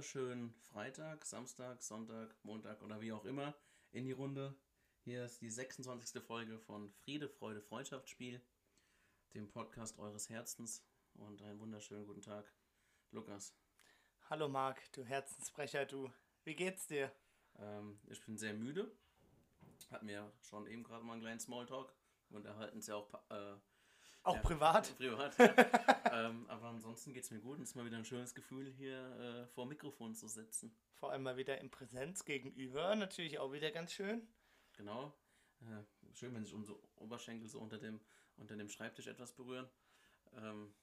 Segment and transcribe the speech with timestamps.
[0.00, 3.54] wunderschönen Freitag, Samstag, Sonntag, Montag oder wie auch immer
[3.92, 4.58] in die Runde.
[5.04, 6.22] Hier ist die 26.
[6.22, 8.40] Folge von Friede, Freude, Freundschaftsspiel,
[9.34, 10.82] dem Podcast eures Herzens.
[11.12, 12.50] Und einen wunderschönen guten Tag,
[13.10, 13.54] Lukas.
[14.30, 16.10] Hallo Marc, du Herzensbrecher, du.
[16.44, 17.12] Wie geht's dir?
[17.58, 18.90] Ähm, ich bin sehr müde.
[19.90, 21.94] Hatten wir schon eben gerade mal einen kleinen Smalltalk
[22.30, 23.54] und erhalten ja auch äh,
[24.22, 24.96] auch ja, privat?
[24.96, 25.54] Privat, ja.
[26.28, 28.70] ähm, aber ansonsten geht es mir gut und es ist mal wieder ein schönes Gefühl,
[28.70, 30.76] hier äh, vor Mikrofon zu sitzen.
[30.94, 34.28] Vor allem mal wieder in Präsenz gegenüber, natürlich auch wieder ganz schön.
[34.74, 35.14] Genau.
[35.62, 38.00] Äh, schön, wenn sich unsere Oberschenkel so unter dem,
[38.36, 39.68] unter dem Schreibtisch etwas berühren.
[40.36, 40.74] Ähm,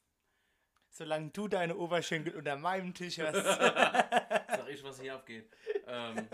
[0.90, 3.36] Solange du deine Oberschenkel unter meinem Tisch hast.
[4.48, 5.50] Sag ich, was hier abgeht.
[5.86, 6.28] Ähm,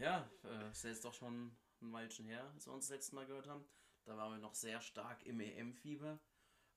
[0.00, 3.14] ja, äh, es ist jetzt doch schon ein Weilchen her, als wir uns das letzte
[3.14, 3.64] Mal gehört haben.
[4.04, 6.18] Da waren wir noch sehr stark im EM-Fieber.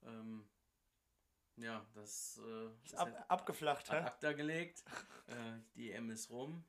[0.03, 0.47] Ähm,
[1.57, 4.83] ja, das äh, ist, ab, abgeflacht, ad acta gelegt.
[5.27, 6.65] äh, die EM ist rum.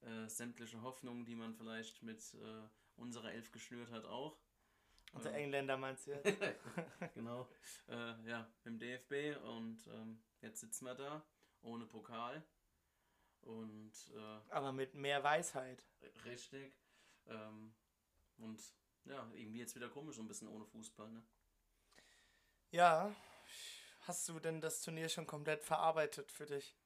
[0.00, 4.38] Äh, sämtliche Hoffnungen, die man vielleicht mit äh, unserer Elf geschnürt hat, auch.
[5.12, 6.20] Und der ähm, Engländer meinst du
[7.14, 7.48] genau.
[7.88, 11.24] Äh, ja, im DFB und ähm, jetzt sitzen wir da
[11.62, 12.44] ohne Pokal.
[13.42, 15.86] Und, äh, Aber mit mehr Weisheit.
[16.24, 16.78] Richtig.
[17.26, 17.74] Ähm,
[18.38, 18.60] und
[19.04, 21.22] ja, irgendwie jetzt wieder komisch, so ein bisschen ohne Fußball, ne?
[22.74, 23.14] Ja.
[24.00, 26.76] Hast du denn das Turnier schon komplett verarbeitet für dich?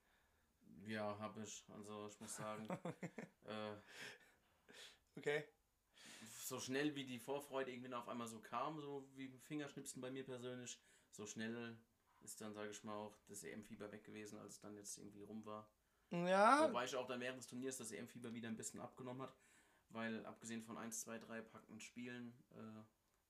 [0.86, 1.64] Ja, habe ich.
[1.70, 2.68] Also ich muss sagen.
[3.46, 3.74] äh,
[5.16, 5.44] okay.
[6.44, 10.26] So schnell wie die Vorfreude irgendwie auf einmal so kam, so wie Fingerschnipsen bei mir
[10.26, 10.78] persönlich,
[11.10, 11.78] so schnell
[12.20, 15.22] ist dann, sage ich mal, auch das EM-Fieber weg gewesen, als es dann jetzt irgendwie
[15.22, 15.70] rum war.
[16.10, 16.68] Ja.
[16.68, 19.34] Wobei ich auch dann während des Turniers das EM-Fieber wieder ein bisschen abgenommen hat,
[19.88, 22.82] weil abgesehen von 1, 2, 3 packenden Spielen, äh,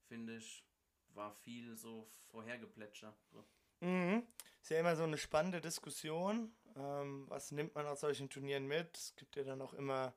[0.09, 0.68] finde ich,
[1.15, 3.17] war viel so Vorhergeplätscher.
[3.33, 3.45] So.
[3.81, 4.27] Mhm.
[4.63, 6.55] Ist ja immer so eine spannende Diskussion.
[6.77, 8.97] Ähm, was nimmt man aus solchen Turnieren mit?
[8.97, 10.15] Es gibt ja dann auch immer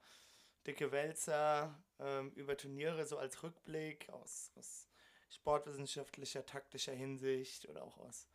[0.68, 4.88] dicke Wälzer ähm, über Turniere, so als Rückblick aus, aus
[5.29, 8.28] sportwissenschaftlicher, taktischer Hinsicht oder auch aus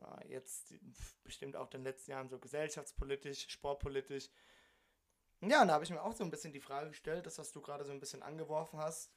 [0.00, 0.74] ja, jetzt
[1.22, 4.28] bestimmt auch den letzten Jahren so gesellschaftspolitisch, sportpolitisch.
[5.40, 7.52] Ja, und da habe ich mir auch so ein bisschen die Frage gestellt, das, was
[7.52, 9.12] du gerade so ein bisschen angeworfen hast.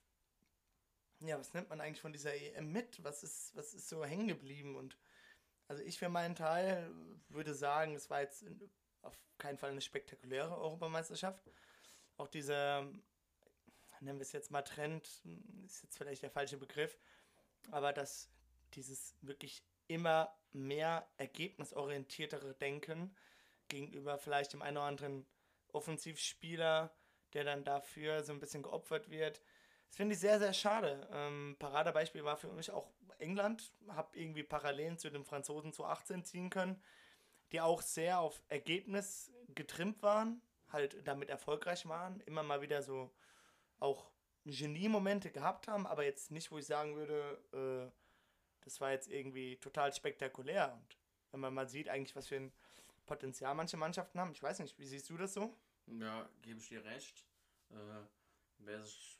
[1.19, 3.03] Ja, was nimmt man eigentlich von dieser EM mit?
[3.03, 4.75] Was ist, was ist so hängen geblieben?
[4.75, 4.97] Und
[5.67, 6.91] also ich für meinen Teil
[7.29, 8.45] würde sagen, es war jetzt
[9.01, 11.49] auf keinen Fall eine spektakuläre Europameisterschaft.
[12.17, 12.81] Auch dieser,
[13.99, 15.23] nennen wir es jetzt mal Trend,
[15.65, 16.97] ist jetzt vielleicht der falsche Begriff,
[17.71, 18.29] aber dass
[18.73, 23.15] dieses wirklich immer mehr ergebnisorientiertere Denken
[23.69, 25.25] gegenüber vielleicht dem einen oder anderen
[25.71, 26.95] Offensivspieler,
[27.33, 29.41] der dann dafür so ein bisschen geopfert wird.
[29.87, 31.07] Das finde ich sehr, sehr schade.
[31.11, 32.89] Ähm, Paradebeispiel war für mich auch
[33.19, 33.71] England.
[33.89, 36.81] Habe irgendwie Parallelen zu den Franzosen zu 18 ziehen können,
[37.51, 43.11] die auch sehr auf Ergebnis getrimmt waren, halt damit erfolgreich waren, immer mal wieder so
[43.79, 44.11] auch
[44.45, 47.91] Genie-Momente gehabt haben, aber jetzt nicht, wo ich sagen würde, äh,
[48.61, 50.73] das war jetzt irgendwie total spektakulär.
[50.73, 50.97] Und
[51.31, 52.53] wenn man mal sieht, eigentlich, was für ein
[53.05, 55.57] Potenzial manche Mannschaften haben, ich weiß nicht, wie siehst du das so?
[55.87, 57.25] Ja, gebe ich dir recht.
[57.69, 58.03] Äh,
[58.59, 59.16] wer sich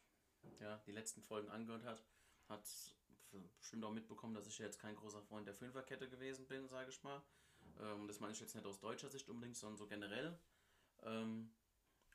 [0.59, 2.03] ja, die letzten Folgen angehört hat,
[2.47, 2.67] hat
[3.59, 7.03] bestimmt auch mitbekommen, dass ich jetzt kein großer Freund der Fünferkette gewesen bin, sage ich
[7.03, 7.21] mal.
[7.79, 10.39] Ähm, das meine ich jetzt nicht aus deutscher Sicht unbedingt, sondern so generell.
[11.03, 11.53] Ähm,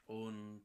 [0.06, 0.64] und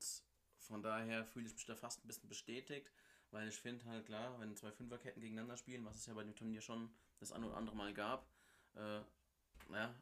[0.59, 2.91] von daher fühle ich mich da fast ein bisschen bestätigt,
[3.31, 6.35] weil ich finde halt klar, wenn zwei Fünferketten gegeneinander spielen, was es ja bei dem
[6.35, 8.27] Turnier schon das ein oder andere Mal gab,
[8.75, 9.01] äh,
[9.69, 9.94] naja,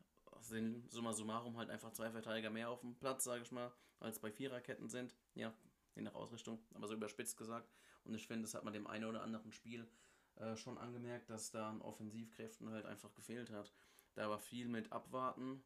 [0.42, 4.20] sind summa summarum halt einfach zwei Verteidiger mehr auf dem Platz, sage ich mal, als
[4.20, 5.16] bei Viererketten sind.
[5.34, 5.54] Ja,
[5.96, 7.70] je nach Ausrichtung, aber so überspitzt gesagt.
[8.04, 9.88] Und ich finde, das hat man dem einen oder anderen Spiel
[10.36, 13.74] äh, schon angemerkt, dass da an Offensivkräften halt einfach gefehlt hat.
[14.14, 15.64] Da war viel mit Abwarten,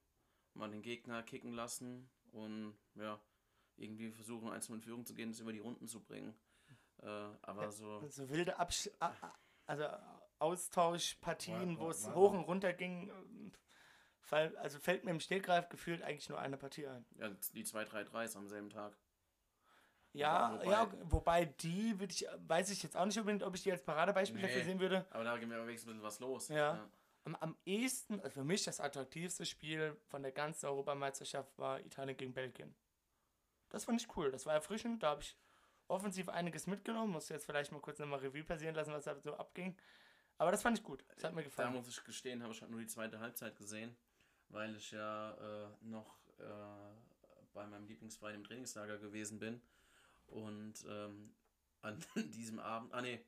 [0.54, 3.20] mal den Gegner kicken lassen und ja,
[3.76, 6.34] irgendwie versuchen, eins in Führung zu gehen, das über die Runden zu bringen.
[7.02, 7.08] Äh,
[7.42, 8.08] aber so.
[8.10, 8.90] So wilde Absch
[9.66, 9.86] also
[10.40, 13.12] Austauschpartien, wo es hoch und runter ging,
[14.30, 17.06] Fall, also fällt mir im Stillgreif gefühlt eigentlich nur eine Partie ein.
[17.18, 18.96] Ja, die 2-3-3 am selben Tag.
[20.14, 23.64] Ja, wobei, ja, wobei die würde ich, weiß ich jetzt auch nicht unbedingt, ob ich
[23.64, 25.06] die als Paradebeispiel nee, dafür sehen würde.
[25.12, 26.48] Aber da ging mir wenigstens ein bisschen was los.
[26.48, 26.76] Ja.
[26.76, 26.90] ja.
[27.26, 32.18] Am, am ehesten, also für mich das attraktivste Spiel von der ganzen Europameisterschaft war Italien
[32.18, 32.74] gegen Belgien.
[33.70, 35.38] Das fand ich cool, das war erfrischend, da habe ich
[35.88, 37.12] offensiv einiges mitgenommen.
[37.12, 39.78] Muss jetzt vielleicht mal kurz nochmal Revue passieren lassen, was da so abging.
[40.40, 41.72] Aber das fand ich gut, das hat mir gefallen.
[41.72, 43.96] Da muss ich gestehen, habe ich halt nur die zweite Halbzeit gesehen
[44.50, 46.44] weil ich ja äh, noch äh,
[47.54, 49.62] bei meinem Lieblingsverein im Trainingslager gewesen bin.
[50.30, 51.34] Und ähm,
[51.82, 52.00] an
[52.34, 53.20] diesem Abend, ah ne,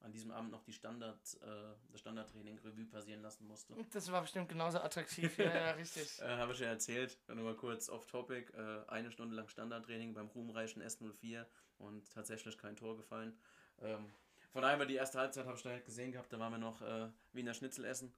[0.00, 3.74] an diesem Abend noch die Standard, äh, das Standardtraining Revue passieren lassen musste.
[3.92, 6.18] Das war bestimmt genauso attraktiv, ja, ja richtig.
[6.22, 10.28] äh, Habe ich ja erzählt, nur mal kurz off-topic, äh, eine Stunde lang Standardtraining beim
[10.28, 11.44] ruhmreichen S04
[11.78, 13.36] und tatsächlich kein Tor gefallen.
[13.80, 14.06] Ähm,
[14.50, 17.08] von daher, die erste Halbzeit habe ich da gesehen gehabt, da waren wir noch äh,
[17.32, 18.14] Wiener Schnitzel essen.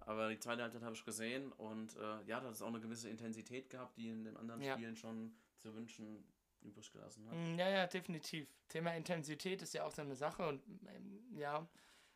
[0.00, 3.10] Aber die zweite Halbzeit habe ich gesehen und äh, ja, das ist auch eine gewisse
[3.10, 4.72] Intensität gehabt, die in den anderen Ja.
[4.72, 6.24] Spielen schon zu wünschen
[6.62, 7.34] übrig gelassen hat.
[7.34, 8.48] Mm, Ja, ja, definitiv.
[8.68, 10.62] Thema Intensität ist ja auch so eine Sache und
[10.94, 11.66] ähm, ja,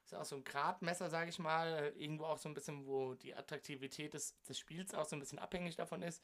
[0.05, 1.93] ist auch so ein Gradmesser, sage ich mal.
[1.97, 5.39] Irgendwo auch so ein bisschen, wo die Attraktivität des, des Spiels auch so ein bisschen
[5.39, 6.23] abhängig davon ist.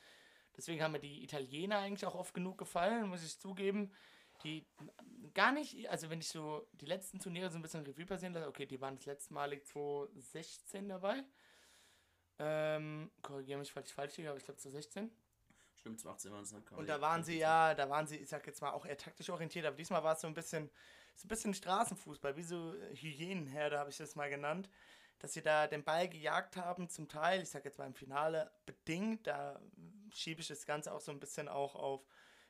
[0.56, 3.93] Deswegen haben mir die Italiener eigentlich auch oft genug gefallen, muss ich zugeben.
[4.44, 8.06] Die mm, gar nicht, also wenn ich so die letzten Turniere so ein bisschen Revue
[8.06, 11.25] passieren lasse, okay, die waren das letzte Mal 2016 dabei.
[12.38, 15.11] Ähm, korrigiere mich, falls ich falsch liege, aber ich glaube 2016.
[15.80, 16.52] Stimmt, 18 waren es.
[16.52, 19.30] Und da waren sie ja, da waren sie, ich sag jetzt mal, auch eher taktisch
[19.30, 20.70] orientiert, aber diesmal war es so ein bisschen,
[21.16, 24.68] so ein bisschen Straßenfußball, wie so äh, Hyänenherde, habe ich das mal genannt.
[25.20, 28.50] Dass sie da den Ball gejagt haben, zum Teil, ich sag jetzt mal im Finale
[28.64, 29.60] bedingt, da
[30.14, 32.06] schiebe ich das Ganze auch so ein bisschen auch auf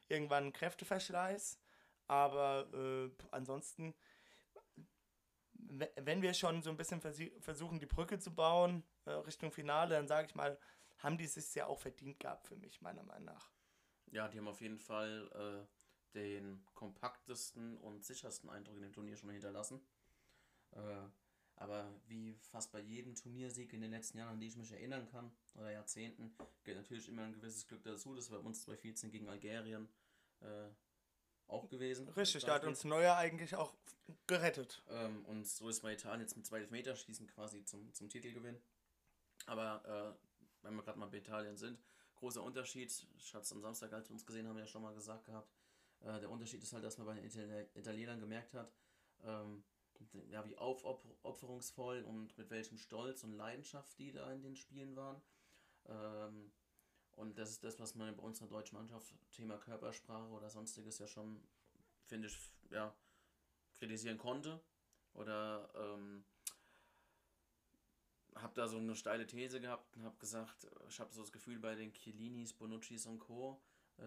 [0.08, 1.58] irgendwann Kräfteverschleiß.
[2.06, 3.94] Aber äh, ansonsten,
[5.54, 9.94] we- wenn wir schon so ein bisschen versuchen, die Brücke zu bauen äh, Richtung Finale,
[9.96, 10.58] dann sage ich mal,
[11.00, 13.50] haben die es sich ja auch verdient gehabt für mich, meiner Meinung nach.
[14.12, 19.16] Ja, die haben auf jeden Fall äh, den kompaktesten und sichersten Eindruck in dem Turnier
[19.16, 19.80] schon hinterlassen.
[20.72, 21.08] Äh,
[21.56, 25.06] aber wie fast bei jedem Turniersieg in den letzten Jahren, an die ich mich erinnern
[25.06, 28.14] kann, oder Jahrzehnten, geht natürlich immer ein gewisses Glück dazu.
[28.14, 29.88] Das war bei uns 2014 gegen Algerien
[30.40, 30.68] äh,
[31.48, 32.08] auch gewesen.
[32.08, 33.74] Richtig, da hat uns Neuer eigentlich auch
[34.26, 34.82] gerettet.
[34.88, 38.58] Ähm, und so ist bei Italien jetzt mit zwei Elfmeterschießen quasi zum, zum Titelgewinn.
[39.46, 40.29] Aber äh,
[40.62, 41.78] wenn wir gerade mal bei Italien sind,
[42.16, 42.90] großer Unterschied.
[43.16, 45.50] Ich hatte es am Samstag, als wir uns gesehen haben, ja schon mal gesagt gehabt.
[46.00, 48.72] Äh, der Unterschied ist halt, dass man bei den Itali Italienern gemerkt hat,
[49.22, 49.64] ähm,
[50.30, 55.20] ja, wie aufopferungsvoll und mit welchem Stolz und Leidenschaft die da in den Spielen waren.
[55.86, 56.52] Ähm,
[57.12, 61.06] und das ist das, was man bei unserer deutschen Mannschaft, Thema Körpersprache oder sonstiges ja
[61.06, 61.42] schon,
[62.06, 62.38] finde ich,
[62.70, 62.94] ja,
[63.74, 64.60] kritisieren konnte.
[65.12, 66.24] Oder ähm,
[68.36, 71.58] habe da so eine steile These gehabt und habe gesagt, ich habe so das Gefühl
[71.58, 73.60] bei den Chiellinis, Bonuccis und Co.,
[73.98, 74.02] äh,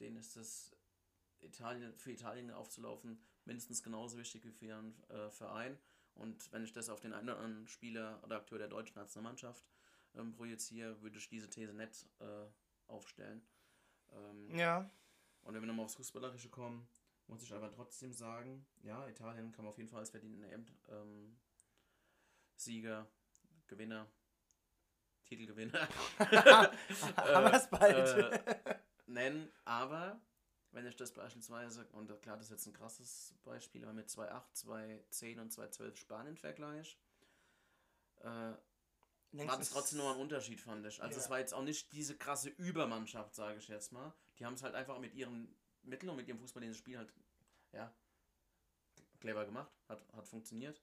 [0.00, 0.74] denen ist es
[1.40, 5.78] Italien, für Italien aufzulaufen mindestens genauso wichtig wie für ihren äh, Verein.
[6.14, 9.64] Und wenn ich das auf den einen oder anderen Spieler oder Akteur der deutschen Nationalmannschaft
[10.14, 12.46] ähm, projiziere, würde ich diese These nicht äh,
[12.86, 13.42] aufstellen.
[14.12, 14.90] Ähm, Ja,
[15.42, 16.88] und wenn wir nochmal aufs Fußballerische kommen,
[17.26, 20.44] muss ich aber trotzdem sagen, ja, Italien kam auf jeden Fall als verdienten
[20.88, 21.36] ähm,
[22.56, 23.08] Sieger,
[23.66, 24.06] Gewinner,
[25.26, 25.88] Titelgewinner
[26.18, 26.76] haben
[27.44, 28.32] wir es bald.
[28.66, 28.76] äh,
[29.06, 30.20] nennen, aber
[30.72, 34.42] wenn ich das beispielsweise, und klar, das ist jetzt ein krasses Beispiel, aber mit 2.8,
[35.10, 36.98] 2.10 und 2.12 Spanien vergleich,
[38.20, 38.52] äh,
[39.32, 41.02] war das trotzdem noch ein Unterschied, fand ich.
[41.02, 41.24] Also Ja.
[41.24, 44.12] es war jetzt auch nicht diese krasse Übermannschaft, sage ich jetzt mal.
[44.38, 47.12] Die haben es halt einfach mit ihren Mitteln und mit ihrem Fußball dieses Spiel halt,
[47.72, 47.92] ja,
[49.20, 50.80] clever gemacht, hat, hat funktioniert.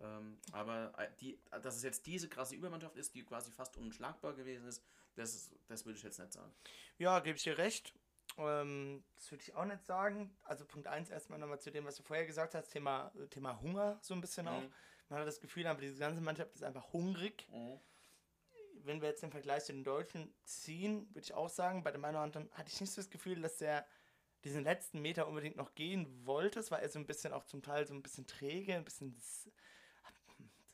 [0.00, 4.34] Ähm, aber äh, die, dass es jetzt diese krasse Übermannschaft ist, die quasi fast unschlagbar
[4.34, 4.82] gewesen ist,
[5.14, 6.52] das, das würde ich jetzt nicht sagen.
[6.98, 7.92] Ja, gebe ich dir recht.
[8.36, 10.36] Ähm, das würde ich auch nicht sagen.
[10.42, 13.98] Also Punkt 1 erstmal nochmal zu dem, was du vorher gesagt hast, Thema, Thema Hunger
[14.02, 14.60] so ein bisschen auch.
[14.60, 14.72] Mhm.
[15.08, 17.48] Man hat das Gefühl, aber diese ganze Mannschaft ist einfach hungrig.
[18.84, 22.04] Wenn wir jetzt den Vergleich zu den Deutschen ziehen, würde ich auch sagen, bei dem
[22.04, 23.86] einen oder anderen hatte ich nicht so das Gefühl, dass der
[24.44, 26.60] diesen letzten Meter unbedingt noch gehen wollte.
[26.60, 29.20] Es war er so ein bisschen auch zum Teil so ein bisschen träge, ein bisschen.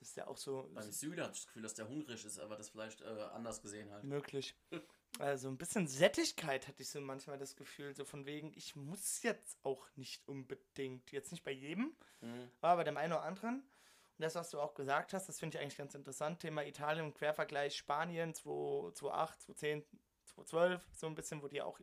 [0.05, 2.39] Das ist ja auch so, Beim Süden hatte ich das Gefühl, dass der hungrig ist,
[2.39, 4.05] aber das vielleicht äh, anders gesehen halt.
[4.05, 4.55] möglich.
[5.21, 9.23] Also ein bisschen Sättigkeit hatte ich so manchmal das Gefühl, so von wegen, ich muss
[9.23, 12.51] jetzt auch nicht unbedingt, jetzt nicht bei jedem, Mhm.
[12.61, 13.61] war bei dem einen oder anderen.
[13.61, 16.41] Und das, was du auch gesagt hast, das finde ich eigentlich ganz interessant.
[16.41, 19.85] Thema Italien im Quervergleich Spanien 2008, 2010,
[20.25, 21.79] 2012, so ein bisschen, wo die auch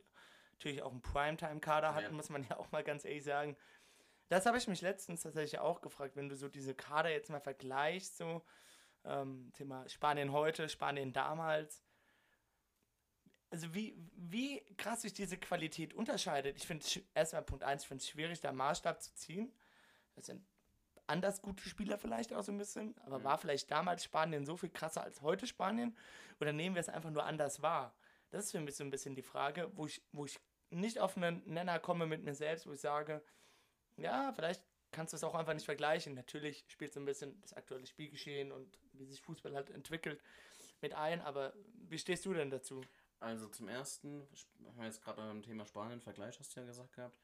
[0.52, 2.12] natürlich auch einen Primetime-Kader hatten, Ja.
[2.12, 3.56] muss man ja auch mal ganz ehrlich sagen.
[4.32, 7.38] Das habe ich mich letztens tatsächlich auch gefragt, wenn du so diese Kader jetzt mal
[7.38, 8.42] vergleichst, so
[9.04, 11.82] ähm, Thema Spanien heute, Spanien damals.
[13.50, 16.56] Also wie, wie krass sich diese Qualität unterscheidet.
[16.56, 19.52] Ich finde erstmal Punkt 1, ich finde es schwierig, da Maßstab zu ziehen.
[20.14, 20.42] Das sind
[21.06, 23.24] anders gute Spieler vielleicht auch so ein bisschen, aber Mhm.
[23.24, 25.94] war vielleicht damals Spanien so viel krasser als heute Spanien?
[26.40, 27.94] Oder nehmen wir es einfach nur anders wahr?
[28.30, 31.18] Das ist für mich so ein bisschen die Frage, wo ich, wo ich nicht auf
[31.18, 33.22] einen Nenner komme mit mir selbst, wo ich sage,
[33.96, 36.14] ja, vielleicht kannst du es auch einfach nicht vergleichen.
[36.14, 40.20] Natürlich spielt so ein bisschen das aktuelle Spielgeschehen und wie sich Fußball halt entwickelt
[40.80, 41.52] mit ein, aber
[41.88, 42.82] wie stehst du denn dazu?
[43.20, 44.26] Also zum ersten,
[44.66, 47.16] haben wir jetzt gerade beim Thema Spanien Vergleich, hast du ja gesagt gehabt.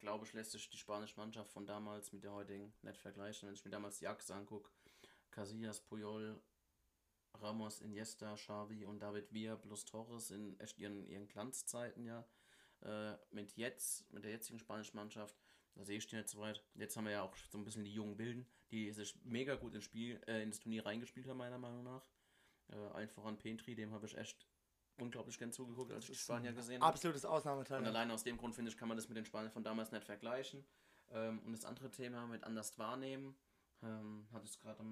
[0.00, 3.48] glaube ich, lässt sich die spanische Mannschaft von damals mit der heutigen nicht vergleichen.
[3.48, 4.70] Wenn ich mir damals die Achse angucke,
[5.30, 6.38] Casillas, Puyol,
[7.40, 12.26] Ramos, Iniesta, Xavi und David Villa plus Torres in echt ihren, ihren Glanzzeiten, ja.
[12.82, 15.34] Äh, mit jetzt, mit der jetzigen spanischen Mannschaft,
[15.76, 16.62] da sehe ich die nicht so weit.
[16.74, 19.74] Jetzt haben wir ja auch so ein bisschen die jungen Bilden, die sich mega gut
[19.74, 22.08] ins Spiel, äh, ins Turnier reingespielt haben, meiner Meinung nach.
[22.68, 24.48] Äh, allen voran Petri, dem habe ich echt
[24.96, 26.92] unglaublich gern zugeguckt, als ich die Spanier gesehen habe.
[26.92, 27.80] Absolutes Ausnahmeteil.
[27.80, 29.92] Und allein aus dem Grund, finde ich, kann man das mit den Spaniern von damals
[29.92, 30.66] nicht vergleichen.
[31.10, 33.36] Ähm, und das andere Thema mit anders wahrnehmen,
[33.82, 34.82] ähm, hatte ich gerade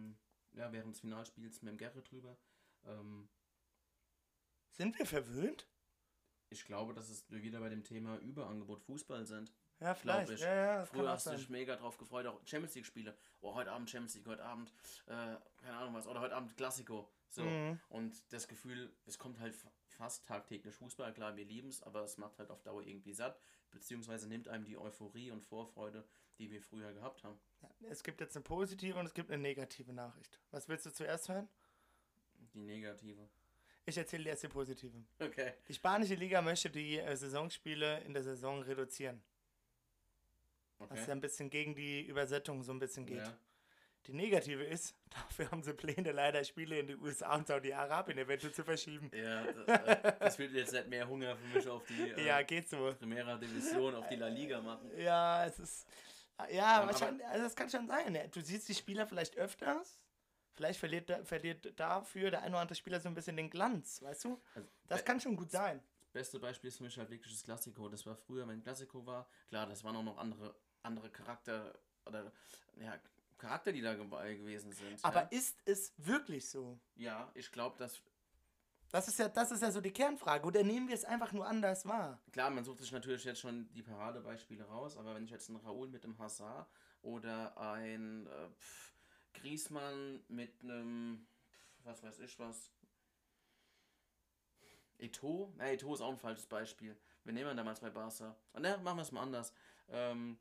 [0.53, 2.37] ja, während des Finalspiels mit dem Gerrit drüber.
[2.85, 3.29] Ähm,
[4.71, 5.67] Sind wir verwöhnt?
[6.55, 9.53] ich glaube, dass es wieder bei dem Thema Überangebot Fußball sind.
[9.81, 10.31] Ja, vielleicht.
[10.31, 10.41] ich.
[10.41, 13.17] Ja, ja, Früher hast du dich mega drauf gefreut, auch Champions League-Spiele.
[13.41, 14.73] Oh, heute Abend Champions League, heute Abend,
[15.07, 15.13] äh,
[15.63, 17.09] keine Ahnung was, oder heute Abend Klassiko.
[17.29, 17.43] So.
[17.43, 17.79] Mhm.
[17.89, 21.13] Und das Gefühl, es kommt halt fa- fast tagtäglich Fußball.
[21.13, 23.39] Klar, wir lieben es, aber es macht halt auf Dauer irgendwie satt,
[23.73, 26.05] beziehungsweise nimmt einem die Euphorie und Vorfreude,
[26.39, 27.39] die wir früher gehabt haben.
[27.63, 30.39] Ja, es gibt jetzt eine positive und es gibt eine negative Nachricht.
[30.53, 31.49] Was willst du zuerst hören?
[32.55, 33.29] Die negative.
[33.87, 34.97] Ich erzähle dir erst die positive.
[35.19, 35.53] Okay.
[35.69, 39.23] Die spanische Liga möchte die äh, Saisonspiele in der Saison reduzieren.
[40.79, 41.05] Was okay.
[41.07, 43.19] ja ein bisschen gegen die Übersetzung so ein bisschen geht.
[43.19, 43.37] Ja.
[44.07, 48.53] Die negative ist, dafür haben sie Pläne, leider Spiele in die USA und Saudi-Arabien eventuell
[48.53, 49.11] zu verschieben.
[49.15, 52.43] Ja, das, äh, das wird jetzt nicht mehr Hunger für mich auf die äh, Ja,
[52.43, 52.95] geht so.
[52.99, 54.91] Primera Division, auf die La Liga machen.
[54.99, 55.87] Ja, es ist.
[56.51, 58.13] Ja, aber- wahrscheinlich, also das kann schon sein.
[58.13, 58.29] ne?
[58.29, 59.99] Du siehst die Spieler vielleicht öfters.
[60.57, 64.25] Vielleicht verliert, verliert dafür der ein oder andere Spieler so ein bisschen den Glanz, weißt
[64.25, 64.41] du?
[64.55, 65.83] Also, Das äh, kann schon gut sein.
[66.15, 67.89] Beste Beispiel ist für mich halt wirklich das Klassiko.
[67.89, 72.33] Das war früher, wenn Klassiko war, klar, das waren auch noch andere, andere Charakter oder
[72.81, 72.99] ja,
[73.37, 75.05] Charakter, die da dabei gewesen sind.
[75.05, 76.79] Aber ja, ist es wirklich so?
[76.95, 78.01] ja ich glaube, dass
[78.91, 80.47] Das ist ja, das ist ja so die Kernfrage.
[80.47, 82.23] Oder nehmen wir es einfach nur anders wahr?
[82.33, 85.59] klar, man sucht sich natürlich jetzt schon die Paradebeispiele raus, aber wenn ich jetzt einen
[85.59, 86.69] Raoul mit dem Hazard
[87.03, 88.95] oder ein äh, pff,
[89.35, 91.27] Griezmann mit einem,
[91.83, 92.71] was weiß ich was,
[94.99, 96.97] Eto, na, Eto ist auch ein falsches Beispiel.
[97.25, 98.37] Wir nehmen ihn damals bei Barca.
[98.53, 99.53] Ah, Ne, machen wir es mal anders.
[99.89, 100.39] Ähm,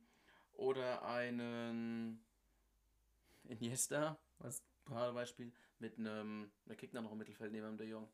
[0.53, 2.23] oder einen
[3.45, 8.07] Iniesta, was Paradebeispiel, mit einem, wer kriegt da noch im Mittelfeld neben dem De Jong?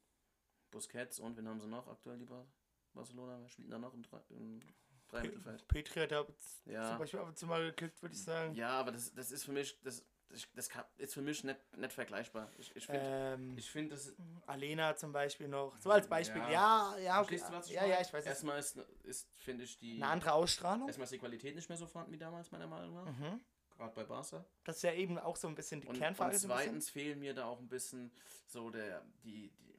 [0.71, 2.45] Busquets und wen haben sie noch aktuell, die Bar
[2.93, 3.39] Barcelona?
[3.41, 4.59] Wer spielt da noch im, im
[5.07, 5.67] Dreimittelfeld?
[5.67, 6.25] Petri hat da
[6.65, 6.89] Ja.
[6.89, 8.53] zum Beispiel ab und zu mal geklickt, würde ich sagen.
[8.55, 11.59] Ja, aber das, das ist für mich, das, das, das kann, ist für mich nicht,
[11.77, 12.51] nicht vergleichbar.
[12.57, 14.13] Ich, ich finde, Ähm, ich find, das
[14.45, 15.75] Alena zum Beispiel noch.
[15.77, 16.41] So als Beispiel.
[16.41, 16.95] Ja.
[16.95, 17.37] Ja, ja, okay.
[17.37, 17.93] Du, was ich ja, meine?
[17.93, 18.25] ja, ich weiß.
[18.25, 19.95] Erstmal ist, ist finde ich, die.
[19.95, 20.87] Eine andere Ausstrahlung.
[20.87, 23.05] Erstmal ist die Qualität nicht mehr so vorhanden wie damals, meiner Meinung nach.
[23.05, 23.41] Mhm.
[23.71, 24.45] Gerade bei Barca.
[24.65, 26.33] Das ist ja eben auch so ein bisschen die Und, Kernfrage.
[26.33, 28.11] und zweitens fehlen mir da auch ein bisschen
[28.45, 29.69] so der, die, die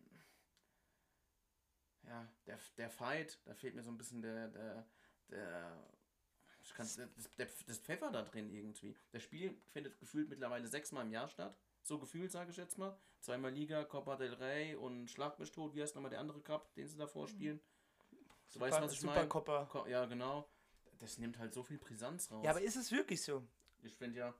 [2.05, 4.87] ja, der, der Fight, da fehlt mir so ein bisschen der, der,
[5.29, 5.77] der,
[6.71, 8.97] ich kann, das, der, das Pfeffer da drin irgendwie.
[9.11, 11.57] Das Spiel findet gefühlt mittlerweile sechsmal im Jahr statt.
[11.83, 12.97] So gefühlt, sage ich jetzt mal.
[13.21, 15.75] Zweimal Liga, Copa del Rey und Schlag mich tot.
[15.75, 17.61] Wie heißt nochmal der andere Cup, den sie davor spielen?
[18.53, 19.23] Du weißt, was ich meine?
[19.23, 19.89] Supercopper.
[19.89, 20.49] Ja, genau.
[20.99, 22.45] Das nimmt halt so viel Brisanz raus.
[22.45, 23.43] Ja, aber ist es wirklich so?
[23.83, 24.35] ich finde ja.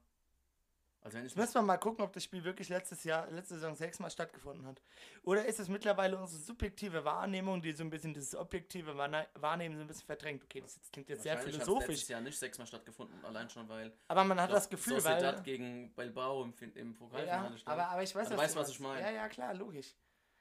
[1.03, 3.75] Also wenn Jetzt müssen wir mal gucken, ob das Spiel wirklich letztes Jahr, letzte Saison
[3.75, 4.83] sechsmal stattgefunden hat.
[5.23, 9.77] Oder ist es mittlerweile unsere subjektive Wahrnehmung, die so ein bisschen das objektive Wahrne- Wahrnehmen
[9.77, 10.45] so ein bisschen verdrängt?
[10.45, 11.89] Okay, das klingt jetzt sehr philosophisch.
[11.89, 15.43] letztes Jahr nicht sechsmal stattgefunden, allein schon weil Aber man hat das Gefühl, Sociedad weil.
[15.43, 17.69] gegen Bilbao im, im Ja, Pokalfinale stand.
[17.81, 19.03] aber, aber ich weiß, Also was weißt, du was ich meinst.
[19.03, 19.17] meine.
[19.17, 19.95] Ja, ja, klar, logisch.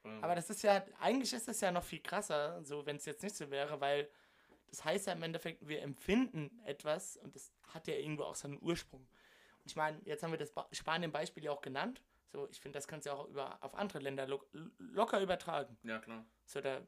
[0.03, 3.05] Ähm, Aber das ist ja, eigentlich ist es ja noch viel krasser, so wenn es
[3.05, 4.09] jetzt nicht so wäre, weil
[4.67, 8.61] das heißt ja im Endeffekt, wir empfinden etwas und das hat ja irgendwo auch seinen
[8.61, 9.07] Ursprung.
[9.65, 12.01] Ich meine, jetzt haben wir das Spanien-Beispiel ja auch genannt.
[12.31, 14.43] So, ich finde, das kannst du ja auch über, auf andere Länder lo
[14.77, 15.77] locker übertragen.
[15.83, 16.25] ja, klar.
[16.45, 16.81] So, da,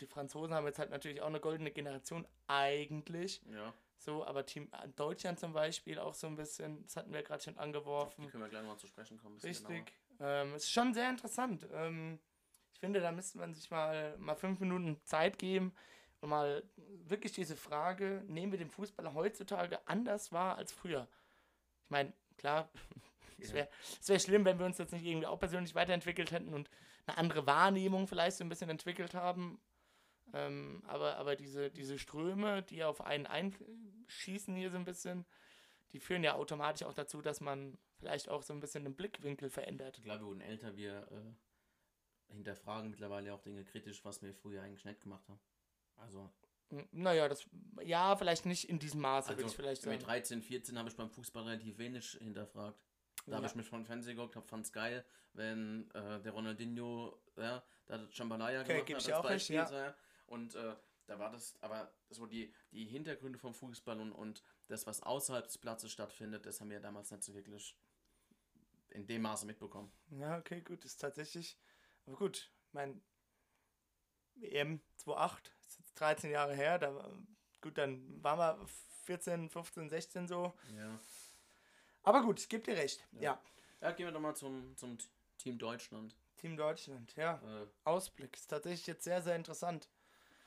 [0.00, 3.42] die Franzosen haben jetzt halt natürlich auch eine goldene Generation, eigentlich.
[3.50, 3.74] Ja.
[3.98, 7.42] So, aber Team äh, Deutschland zum Beispiel auch so ein bisschen, das hatten wir gerade
[7.42, 8.24] schon angeworfen.
[8.24, 9.38] die können wir gleich mal zu sprechen kommen.
[9.38, 9.92] Richtig.
[10.20, 11.66] Ähm, es ist schon sehr interessant.
[11.72, 12.18] Ähm,
[12.72, 15.74] ich finde, da müsste man sich mal, mal fünf Minuten Zeit geben
[16.20, 21.08] und mal wirklich diese Frage, nehmen wir den Fußball heutzutage anders wahr als früher?
[21.86, 22.68] Ich meine, klar,
[23.38, 23.68] es wäre
[24.06, 26.68] wär schlimm, wenn wir uns jetzt nicht irgendwie auch persönlich weiterentwickelt hätten und
[27.06, 29.60] eine andere Wahrnehmung vielleicht so ein bisschen entwickelt haben.
[30.32, 35.24] Ähm, aber aber diese, diese Ströme, die auf einen einschießen hier so ein bisschen,
[35.92, 39.50] die führen ja automatisch auch dazu, dass man vielleicht auch so ein bisschen den Blickwinkel
[39.50, 39.98] verändert.
[39.98, 44.62] Ich glaube, wir wurden älter, wir äh, hinterfragen mittlerweile auch Dinge kritisch, was wir früher
[44.62, 45.40] eigentlich nicht gemacht haben.
[45.96, 46.28] Also,
[46.90, 47.46] Naja, das,
[47.82, 50.04] ja, vielleicht nicht in diesem Maße, würde also ich vielleicht mit sagen.
[50.04, 52.78] 13, 14 habe ich beim Fußball relativ wenig hinterfragt.
[53.26, 53.50] Da habe Ja.
[53.50, 58.12] ich mich von Fernsehen geguckt, hab, fand's geil, wenn äh, der Ronaldinho, ja, da hat
[58.14, 59.70] Jambalaya Okay, gemacht hat ich dir auch recht, ja.
[59.70, 59.94] ja.
[60.26, 60.74] Und äh,
[61.06, 65.46] da war das, aber so die, die Hintergründe vom Fußball und, und das, was außerhalb
[65.46, 67.76] des Platzes stattfindet, das haben wir damals nicht so wirklich
[68.90, 69.92] in dem Maße mitbekommen.
[70.10, 71.56] Ja, okay, gut, ist tatsächlich,
[72.06, 73.02] aber gut, mein
[74.40, 75.55] EM 28, ist jetzt
[75.96, 77.10] 13 Jahre her, da war,
[77.60, 78.66] gut, dann waren wir
[79.04, 80.54] 14, 15, 16 so.
[80.76, 80.98] Ja.
[82.02, 83.20] Aber gut, ich gebe dir recht, ja.
[83.22, 83.42] Ja.
[83.80, 84.96] Ja, gehen wir doch mal zum, zum
[85.38, 86.16] Team Deutschland.
[86.36, 87.40] Team Deutschland, ja.
[87.44, 89.88] Äh, Ausblick ist tatsächlich jetzt sehr, sehr interessant.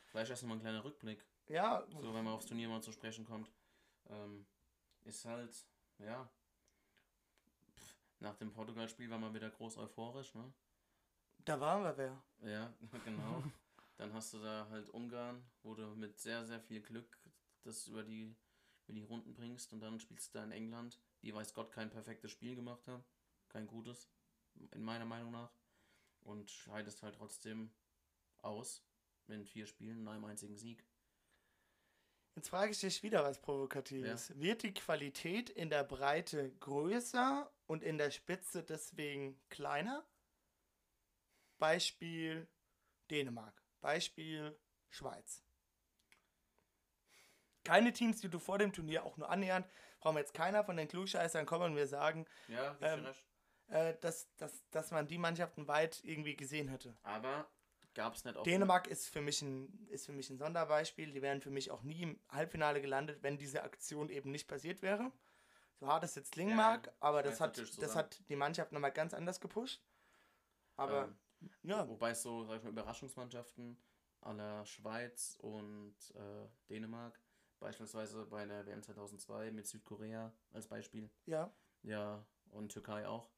[0.06, 3.26] vielleicht erst mal ein kleiner Rückblick, Ja, so wenn man aufs Turnier mal zu sprechen
[3.26, 3.52] kommt.
[4.10, 4.46] Ähm,
[5.04, 5.66] ist halt,
[6.00, 6.30] ja.
[7.76, 10.52] pff, Nach dem Portugal-Spiel war man wieder groß euphorisch, ne?
[11.46, 12.24] da waren wir wer.
[12.52, 12.74] Ja,
[13.06, 13.44] genau.
[14.00, 17.20] Dann hast du da halt Ungarn, wo du mit sehr, sehr viel Glück
[17.64, 18.34] das über die,
[18.88, 21.90] über die Runden bringst und dann spielst du da in England, die weiß Gott kein
[21.90, 23.04] perfektes Spiel gemacht haben.
[23.50, 24.10] Kein gutes,
[24.72, 25.52] in meiner Meinung nach.
[26.22, 27.72] Und scheidest halt trotzdem
[28.38, 28.86] aus
[29.28, 30.86] in vier Spielen und einem einzigen Sieg.
[32.36, 34.34] Jetzt frage ich dich wieder was Provokatives.
[34.40, 40.08] Wird die Qualität in der Breite größer und in der Spitze deswegen kleiner?
[41.58, 42.48] Beispiel
[43.12, 43.62] Dänemark.
[43.82, 44.58] Beispiel
[44.90, 45.44] Schweiz.
[47.64, 49.68] Keine Teams, die du vor dem Turnier auch nur annähernd,
[50.00, 53.06] brauchen wir jetzt keiner von den Klugscheißern kommen und mir sagen, Ja, Ähm,
[53.68, 56.96] äh, dass, dass, dass man die Mannschaften weit irgendwie gesehen hätte.
[57.04, 57.48] Aber
[57.94, 58.44] gab es nicht auch.
[58.44, 61.12] Dänemark ist für, mich ein, ist für mich ein Sonderbeispiel.
[61.12, 64.82] Die wären für mich auch nie im Halbfinale gelandet, wenn diese Aktion eben nicht passiert
[64.82, 65.12] wäre.
[65.80, 68.92] So hart es jetzt klingen Ja, mag, aber das hat, das hat die Mannschaft nochmal
[68.92, 69.82] ganz anders gepusht.
[70.76, 71.18] Aber Ähm,
[71.64, 73.78] ja, Wobei es so, sag ich mal, Überraschungsmannschaften
[74.22, 77.22] aller Schweiz und äh, Dänemark,
[77.60, 81.54] beispielsweise bei der WM 2002 mit Südkorea als Beispiel, ja,
[81.84, 83.30] ja, und Türkei auch,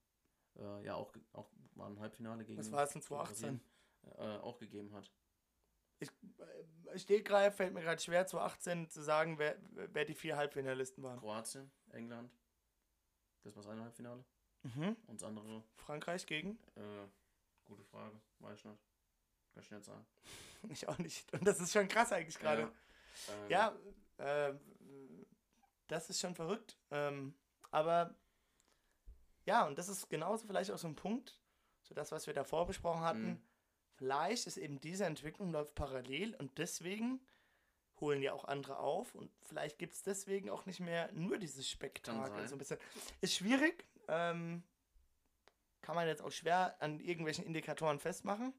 [0.58, 2.60] äh, ja, auch, auch war ein Halbfinale gegen.
[2.60, 3.42] was war es in gegen 2018?
[3.48, 3.72] Brasilien,
[4.18, 5.12] Äh, auch gegeben hat.
[6.00, 6.10] Ich,
[6.90, 11.20] äh, Stegreif fällt mir gerade schwer, 2018 zu sagen, wer, wer die vier Halbfinalisten waren.
[11.20, 12.36] Kroatien, England,
[13.44, 14.26] das war das eine Halbfinale.
[14.64, 14.98] Mhm.
[15.06, 16.58] Und das andere, Frankreich gegen?
[16.76, 17.08] äh,
[17.72, 18.84] gute Frage, weiß ich nicht.
[19.54, 20.06] Kann ich nicht sagen.
[20.70, 21.34] Ich auch nicht.
[21.34, 22.62] Und das ist schon krass eigentlich gerade.
[22.64, 23.76] ähm, Ja,
[24.18, 24.54] äh,
[25.88, 26.78] das ist schon verrückt.
[26.92, 27.34] Ähm,
[27.72, 28.14] aber
[29.46, 31.42] ja, und das ist genauso vielleicht auch so ein Punkt,
[31.82, 33.30] so das, was wir davor besprochen hatten.
[33.30, 33.42] Mhm.
[33.96, 37.26] Vielleicht ist eben diese Entwicklung läuft parallel und deswegen
[38.00, 41.68] holen ja auch andere auf und vielleicht gibt es deswegen auch nicht mehr nur dieses
[41.70, 42.48] Spektakel.
[42.48, 42.80] So ein bisschen.
[43.22, 43.86] Ist schwierig.
[44.08, 44.64] Ähm,
[45.82, 48.54] kann man jetzt auch schwer an irgendwelchen Indikatoren festmachen.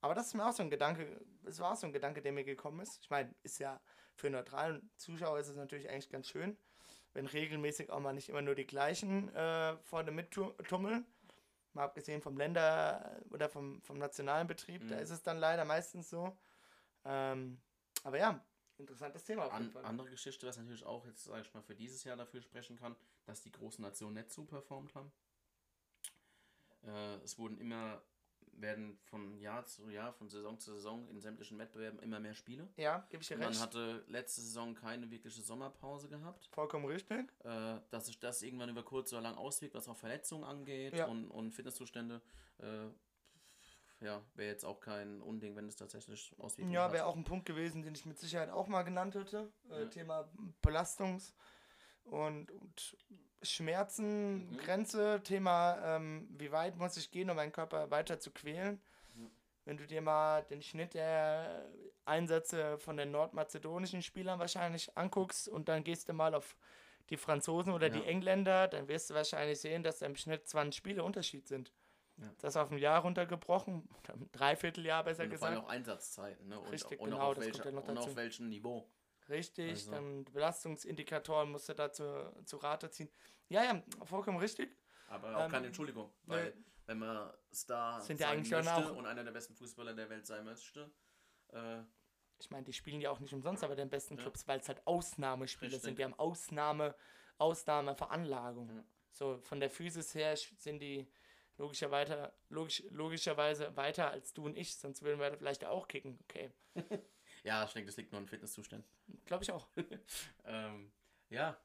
[0.00, 2.32] Aber das ist mir auch so ein Gedanke, es war auch so ein Gedanke, der
[2.32, 2.98] mir gekommen ist.
[3.02, 3.80] Ich meine, ist ja
[4.14, 6.56] für neutralen Zuschauer ist es natürlich eigentlich ganz schön,
[7.12, 11.06] wenn regelmäßig auch mal nicht immer nur die gleichen äh, vorne mittummeln.
[11.74, 15.02] Mal abgesehen vom Länder- oder vom, vom nationalen Betrieb, da Mhm.
[15.02, 16.36] ist es dann leider meistens so.
[17.04, 17.60] Ähm,
[18.02, 18.44] aber ja,
[18.78, 22.16] interessantes Thema An, andere Geschichte, was natürlich auch jetzt, sage ich mal, für dieses Jahr
[22.16, 25.12] dafür sprechen kann, dass die großen Nationen nicht so performt haben.
[26.86, 28.02] Äh, es wurden immer,
[28.54, 32.68] werden von Jahr zu Jahr, von Saison zu Saison in sämtlichen Wettbewerben immer mehr Spiele.
[32.76, 33.60] Ja, gebe ich dir Man recht.
[33.60, 36.48] hatte letzte Saison keine wirkliche Sommerpause gehabt.
[36.52, 37.32] Vollkommen richtig.
[37.44, 41.06] Äh, dass sich das irgendwann über kurz oder lang auswirkt, was auch Verletzungen angeht Ja.
[41.06, 42.20] und, und Fitnesszustände.
[42.58, 42.88] Äh,
[44.04, 47.46] ja, wäre jetzt auch kein Unding, wenn es tatsächlich Auswirkungen Ja, wäre auch ein Punkt
[47.46, 49.52] gewesen, den ich mit Sicherheit auch mal genannt hätte.
[49.70, 49.88] Äh, Ja.
[49.88, 50.28] Thema
[50.60, 51.32] Belastungs-
[52.04, 52.96] und, und
[53.42, 54.56] Schmerzen, Mhm.
[54.58, 58.80] Grenze, Thema, ähm, wie weit muss ich gehen, um meinen Körper weiter zu quälen.
[59.16, 59.26] Ja.
[59.64, 61.68] Wenn du dir mal den Schnitt der
[62.04, 66.56] Einsätze von den nordmazedonischen Spielern wahrscheinlich anguckst und dann gehst du mal auf
[67.10, 68.04] die Franzosen oder die Ja.
[68.06, 71.72] Engländer, dann wirst du wahrscheinlich sehen, dass da im Schnitt 20 Spiele Unterschied sind.
[72.18, 72.30] Ja.
[72.38, 75.66] Das auf ein Jahr runtergebrochen, ein Dreivierteljahr besser und vor allem gesagt.
[75.68, 76.48] auch Einsatzzeiten.
[76.48, 76.60] Ne?
[76.60, 78.88] Und, Richtig, und, genau, auch auf das welcher, ja noch und auf welchem Niveau.
[79.28, 83.10] Richtig, Also- dann Belastungsindikatoren musst du da zu, zu Rate ziehen.
[83.48, 84.76] Ja, ja, vollkommen richtig.
[85.08, 86.54] Aber auch Ähm, keine Entschuldigung, weil
[86.86, 90.26] wenn man Star Sind sein eigentlich möchte auch- und einer der besten Fußballer der Welt
[90.26, 90.90] sein möchte,
[91.52, 91.82] äh,
[92.38, 94.22] Ich meine, die spielen ja auch nicht umsonst bei den besten Ja.
[94.22, 95.82] Clubs, weil es halt Ausnahmespiele Richtig.
[95.84, 95.98] sind.
[95.98, 96.96] Die haben Ausnahme,
[97.38, 98.68] Ausnahmeveranlagung.
[98.76, 98.84] Ja.
[99.12, 101.08] So, von der Physis her sind die
[101.58, 106.18] logischer weiter, logisch, logischerweise weiter als du und ich, sonst würden wir vielleicht auch kicken.
[106.24, 106.52] Okay,
[107.42, 108.88] ja, ich denke, das liegt nur an Fitnesszuständen.
[109.24, 109.68] glaube ich auch.
[110.44, 110.90] Ähm,
[111.30, 111.56] ja,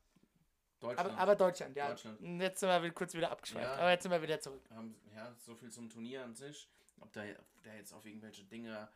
[0.79, 1.09] Deutschland.
[1.09, 1.89] Aber, aber Deutschland, ja.
[1.89, 2.21] Deutschland.
[2.21, 3.65] Jetzt sind wir kurz wieder abgeschweift.
[3.65, 3.75] Ja.
[3.75, 4.61] Aber jetzt sind wir wieder zurück.
[4.69, 6.69] haben, ja, so viel zum Turnier an sich.
[6.99, 7.23] Ob da,
[7.63, 8.87] da jetzt auf irgendwelche Dinge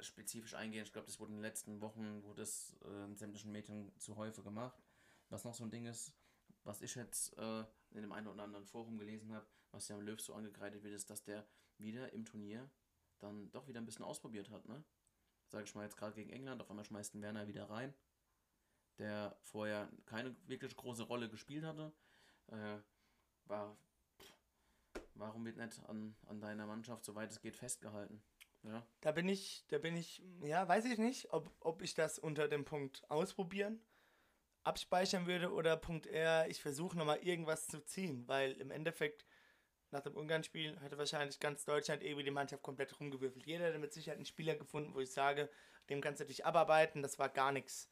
[0.00, 3.52] spezifisch eingehen, ich glaube, das wurde in den letzten Wochen, wurde das äh, in sämtlichen
[3.52, 4.80] Medien zu häufig gemacht.
[5.28, 6.12] Was noch so ein Ding ist,
[6.64, 10.02] was ich jetzt äh, in dem einen oder anderen Forum gelesen habe, was ja am
[10.02, 11.46] Löw so angekreidet wird, ist, dass der
[11.78, 12.68] wieder im Turnier
[13.18, 14.82] dann doch wieder ein bisschen ausprobiert hat, ne?
[15.48, 17.94] Sage ich mal jetzt gerade gegen England, auf einmal schmeißt ein Werner wieder rein,
[18.98, 21.92] der vorher keine wirklich große Rolle gespielt hatte.
[22.48, 22.78] Äh,
[23.46, 23.76] war,
[25.14, 28.22] warum wird nicht an, an deiner Mannschaft, soweit es geht, festgehalten?
[28.62, 28.86] Ja.
[29.00, 32.48] Da bin ich, da bin ich, ja, weiß ich nicht, ob, ob ich das unter
[32.48, 33.80] dem Punkt ausprobieren,
[34.64, 39.24] abspeichern würde oder Punkt R, ich versuche nochmal irgendwas zu ziehen, weil im Endeffekt
[39.90, 43.46] nach dem Ungarn-Spiel hätte wahrscheinlich ganz Deutschland irgendwie die Mannschaft komplett rumgewürfelt.
[43.46, 45.48] Jeder hätte mit Sicherheit einen Spieler gefunden, wo ich sage,
[45.88, 47.88] dem kannst du dich abarbeiten, das war gar nichts.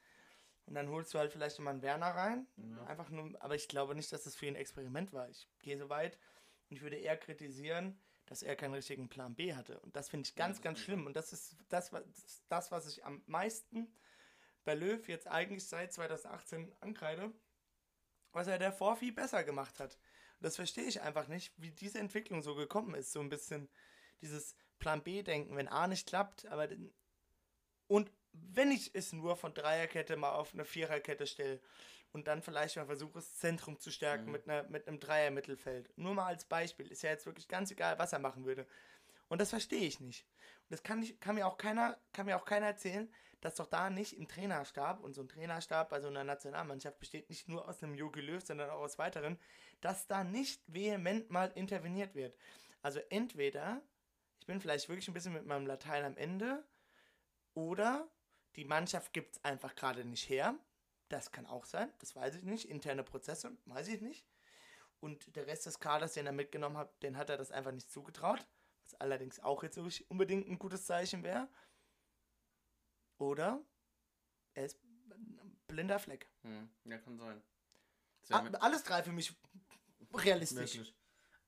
[0.66, 2.46] Und dann holst du halt vielleicht nochmal einen Werner rein.
[2.56, 2.84] Ja.
[2.86, 5.28] Einfach nur, aber ich glaube nicht, dass das für ihn ein Experiment war.
[5.28, 6.18] Ich gehe so weit
[6.68, 9.78] und ich würde eher kritisieren, dass er keinen richtigen Plan B hatte.
[9.80, 11.06] Und das finde ich ganz, ja, ganz schlimm.
[11.06, 12.02] Und das ist das, was,
[12.48, 13.88] das, was ich am meisten
[14.64, 17.32] bei Löw jetzt eigentlich seit 2018 ankreide,
[18.32, 19.96] was er davor viel besser gemacht hat.
[20.40, 23.12] Das verstehe ich einfach nicht, wie diese Entwicklung so gekommen ist.
[23.12, 23.68] So ein bisschen
[24.20, 26.68] dieses Plan B-Denken, wenn A nicht klappt, aber
[27.88, 31.60] und wenn ich es nur von Dreierkette mal auf eine Viererkette stelle
[32.12, 34.32] und dann vielleicht mal versuche, das Zentrum zu stärken mhm.
[34.32, 35.96] mit, einer, mit einem Dreier-Mittelfeld.
[35.96, 36.90] Nur mal als Beispiel.
[36.90, 38.66] Ist ja jetzt wirklich ganz egal, was er machen würde.
[39.28, 40.26] Und das verstehe ich nicht.
[40.64, 43.66] Und das kann, ich, kann, mir auch keiner, kann mir auch keiner erzählen, dass doch
[43.66, 47.68] da nicht im Trainerstab, und so ein Trainerstab bei so einer Nationalmannschaft besteht nicht nur
[47.68, 49.38] aus einem Jogi Löw, sondern auch aus weiteren,
[49.80, 52.36] dass da nicht vehement mal interveniert wird.
[52.82, 53.82] Also entweder,
[54.40, 56.64] ich bin vielleicht wirklich ein bisschen mit meinem Latein am Ende,
[57.54, 58.08] oder
[58.56, 60.54] die Mannschaft gibt es einfach gerade nicht her.
[61.08, 62.68] Das kann auch sein, das weiß ich nicht.
[62.68, 64.26] Interne Prozesse, weiß ich nicht.
[65.00, 67.90] Und der Rest des Kaders, den er mitgenommen hat, den hat er das einfach nicht
[67.90, 68.46] zugetraut.
[68.84, 71.48] Was allerdings auch jetzt nicht unbedingt ein gutes Zeichen wäre.
[73.18, 73.64] Oder
[74.54, 76.28] er ist ein blinder Fleck.
[76.42, 77.42] Hm, ja, kann sein.
[78.30, 79.32] Ah, alles drei für mich
[80.14, 80.76] realistisch.
[80.76, 80.94] Möglich.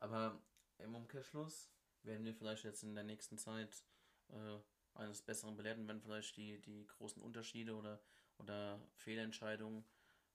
[0.00, 0.40] Aber
[0.78, 1.70] im Umkehrschluss
[2.02, 3.84] werden wir vielleicht jetzt in der nächsten Zeit
[4.30, 4.58] äh,
[4.94, 8.00] eines Besseren belehren, wenn vielleicht die, die großen Unterschiede oder,
[8.38, 9.84] oder Fehlentscheidungen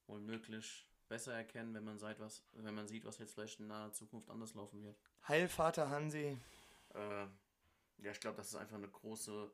[0.08, 3.68] wohl möglich besser erkennen, wenn man sieht, was, wenn man sieht, was jetzt vielleicht in
[3.68, 4.98] naher Zukunft anders laufen wird.
[5.28, 6.38] Heilvater Hansi.
[6.94, 7.28] Äh,
[7.98, 9.52] ja, ich glaube, das ist einfach eine große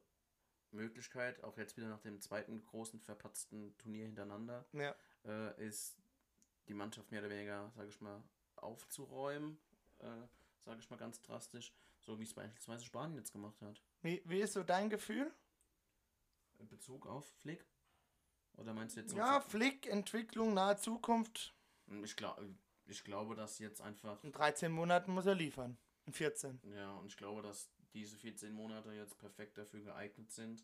[0.71, 4.95] Möglichkeit, auch jetzt wieder nach dem zweiten großen verpatzten Turnier hintereinander, ja.
[5.25, 5.97] äh, ist
[6.67, 8.23] die Mannschaft mehr oder weniger, sage ich mal,
[8.63, 9.57] aufzuräumen,
[9.99, 10.27] äh,
[10.65, 13.81] sage ich mal ganz drastisch, so wie es beispielsweise Spanien jetzt gemacht hat.
[14.01, 15.31] Wie, wie ist so dein Gefühl?
[16.59, 17.65] In Bezug auf Flick?
[18.57, 21.55] Oder meinst du jetzt Ja, Flick, Entwicklung, nahe Zukunft.
[22.03, 22.41] Ich, glaub,
[22.87, 24.21] ich glaube, dass jetzt einfach.
[24.23, 25.77] In 13 Monaten muss er liefern.
[26.05, 26.59] In 14.
[26.75, 30.63] Ja, und ich glaube, dass diese 14 Monate jetzt perfekt dafür geeignet sind,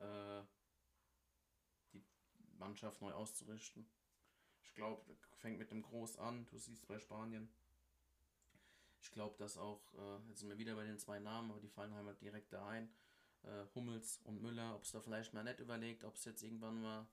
[0.00, 0.42] äh,
[1.92, 2.04] die
[2.58, 3.86] Mannschaft neu auszurichten.
[4.64, 5.02] Ich glaube,
[5.36, 6.46] fängt mit dem Groß an.
[6.50, 7.48] Du siehst bei Spanien.
[9.00, 11.68] Ich glaube, dass auch, äh, jetzt sind wir wieder bei den zwei Namen, aber die
[11.68, 12.88] fallen halt direkt da ein.
[13.42, 16.80] Äh, Hummels und Müller, ob es da vielleicht mal nett überlegt, ob es jetzt irgendwann
[16.80, 17.06] mal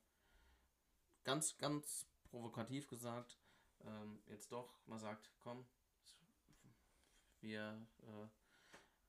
[1.23, 3.37] ganz, ganz provokativ gesagt,
[3.85, 5.65] ähm, jetzt doch mal sagt, komm,
[7.41, 8.27] wir äh,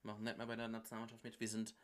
[0.03, 1.77] machen nicht mehr bei der Nationalmannschaft mit, wir sind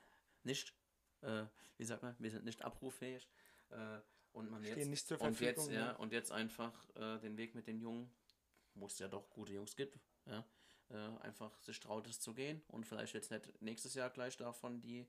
[0.42, 0.74] nicht,
[1.20, 1.44] äh,
[1.76, 3.28] wie sagt man, wir sind nicht abruffähig.
[3.70, 4.00] Äh,
[4.32, 7.54] und man Stehen jetzt, nicht zur und jetzt, ja, und jetzt einfach äh, den Weg
[7.54, 8.10] mit den Jungen,
[8.74, 10.44] wo es ja doch gute Jungs gibt, ja,
[10.90, 14.80] äh, einfach sich traut es zu gehen und vielleicht jetzt nicht nächstes Jahr gleich davon
[14.80, 15.06] die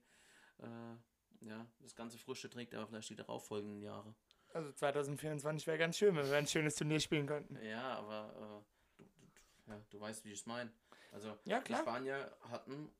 [0.58, 4.14] äh, ja, das ganze Früchte trägt, aber vielleicht die darauffolgenden Jahre.
[4.52, 7.56] Also 2024 wäre ganz schön, wenn wir ein schönes Turnier spielen könnten.
[7.64, 8.64] Ja, aber
[8.98, 10.70] äh, du, du, ja, du weißt, wie ich es meine.
[11.12, 12.90] Also ja, die Spanier hatten,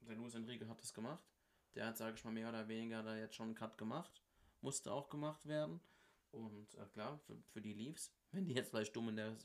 [0.00, 1.24] der Luis Enrique hat das gemacht.
[1.74, 4.22] Der hat, sage ich mal, mehr oder weniger da jetzt schon einen Cut gemacht.
[4.60, 5.80] Musste auch gemacht werden.
[6.30, 8.12] Und äh, klar, für, für die lief's.
[8.32, 9.36] Wenn die jetzt vielleicht dumm in der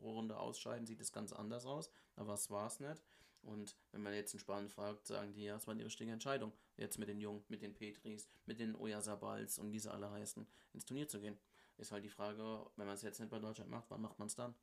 [0.00, 1.90] Runde ausscheiden, sieht es ganz anders aus.
[2.16, 3.02] Aber es war es nicht.
[3.42, 6.52] Und wenn man jetzt in Spanien fragt, sagen die, ja, es war die richtige Entscheidung,
[6.76, 10.46] jetzt mit den Jungen, mit den Petris, mit den Oyasabals und wie sie alle heißen,
[10.74, 11.38] ins Turnier zu gehen.
[11.78, 14.28] Ist halt die Frage, wenn man es jetzt nicht bei Deutschland macht, wann macht man
[14.28, 14.54] es dann?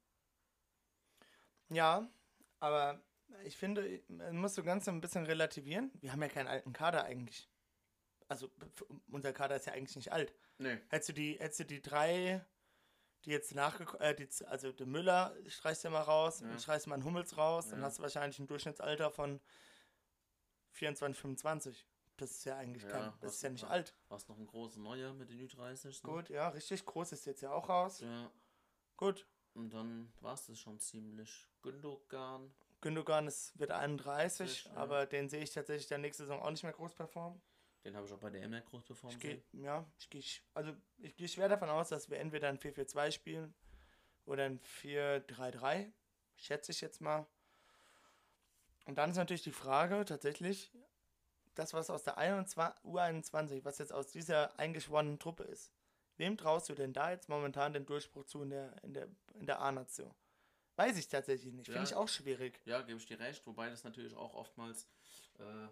[1.69, 2.07] Ja,
[2.59, 3.01] aber
[3.43, 5.91] ich finde, man muss so ganz ein bisschen relativieren.
[5.99, 7.49] Wir haben ja keinen alten Kader eigentlich.
[8.27, 8.49] Also
[9.09, 10.33] unser Kader ist ja eigentlich nicht alt.
[10.57, 10.79] Nee.
[10.89, 12.45] Hättest du die, hättest du die drei
[13.25, 16.57] die jetzt nachgekommen, äh, also der Müller streichst du mal raus, ja.
[16.57, 17.71] streichst mal einen Hummels raus, ja.
[17.71, 19.41] dann hast du wahrscheinlich ein Durchschnittsalter von
[20.71, 21.85] 24, 25.
[22.15, 23.93] Das ist ja eigentlich ja, kein, das ist ja nicht alt.
[24.09, 25.85] Hast noch ein großes Neuer mit den Ü30.
[25.85, 25.93] Ne?
[26.03, 26.83] Gut, ja, richtig.
[26.85, 27.99] Groß ist jetzt ja auch raus.
[27.99, 28.31] Ja.
[28.95, 29.27] Gut.
[29.53, 31.47] Und dann war es das schon ziemlich.
[31.61, 32.53] Gündogan.
[32.81, 34.73] Gündogan ist, wird 31, ja.
[34.75, 37.41] aber den sehe ich tatsächlich der nächste Saison auch nicht mehr groß performen.
[37.87, 39.23] Den habe ich auch bei der MR groß performt.
[39.23, 40.21] Ich ja, ich gehe
[40.53, 43.53] also ich gehe schwer davon aus, dass wir entweder ein 4-4-2 spielen
[44.25, 45.89] oder ein 4-3-3,
[46.35, 47.25] schätze ich jetzt mal.
[48.87, 50.69] Und dann ist natürlich die Frage tatsächlich,
[51.55, 55.71] das, was aus der 21, U21, was jetzt aus dieser eingeschworenen Truppe ist,
[56.17, 59.45] wem traust du denn da jetzt momentan den Durchbruch zu in der, in der, in
[59.45, 60.13] der A-Nation?
[60.75, 61.67] Weiß ich tatsächlich nicht.
[61.67, 61.83] Finde Ja.
[61.85, 62.59] ich auch schwierig.
[62.65, 64.89] Ja, gebe ich dir recht, wobei das natürlich auch oftmals,
[65.39, 65.67] äh,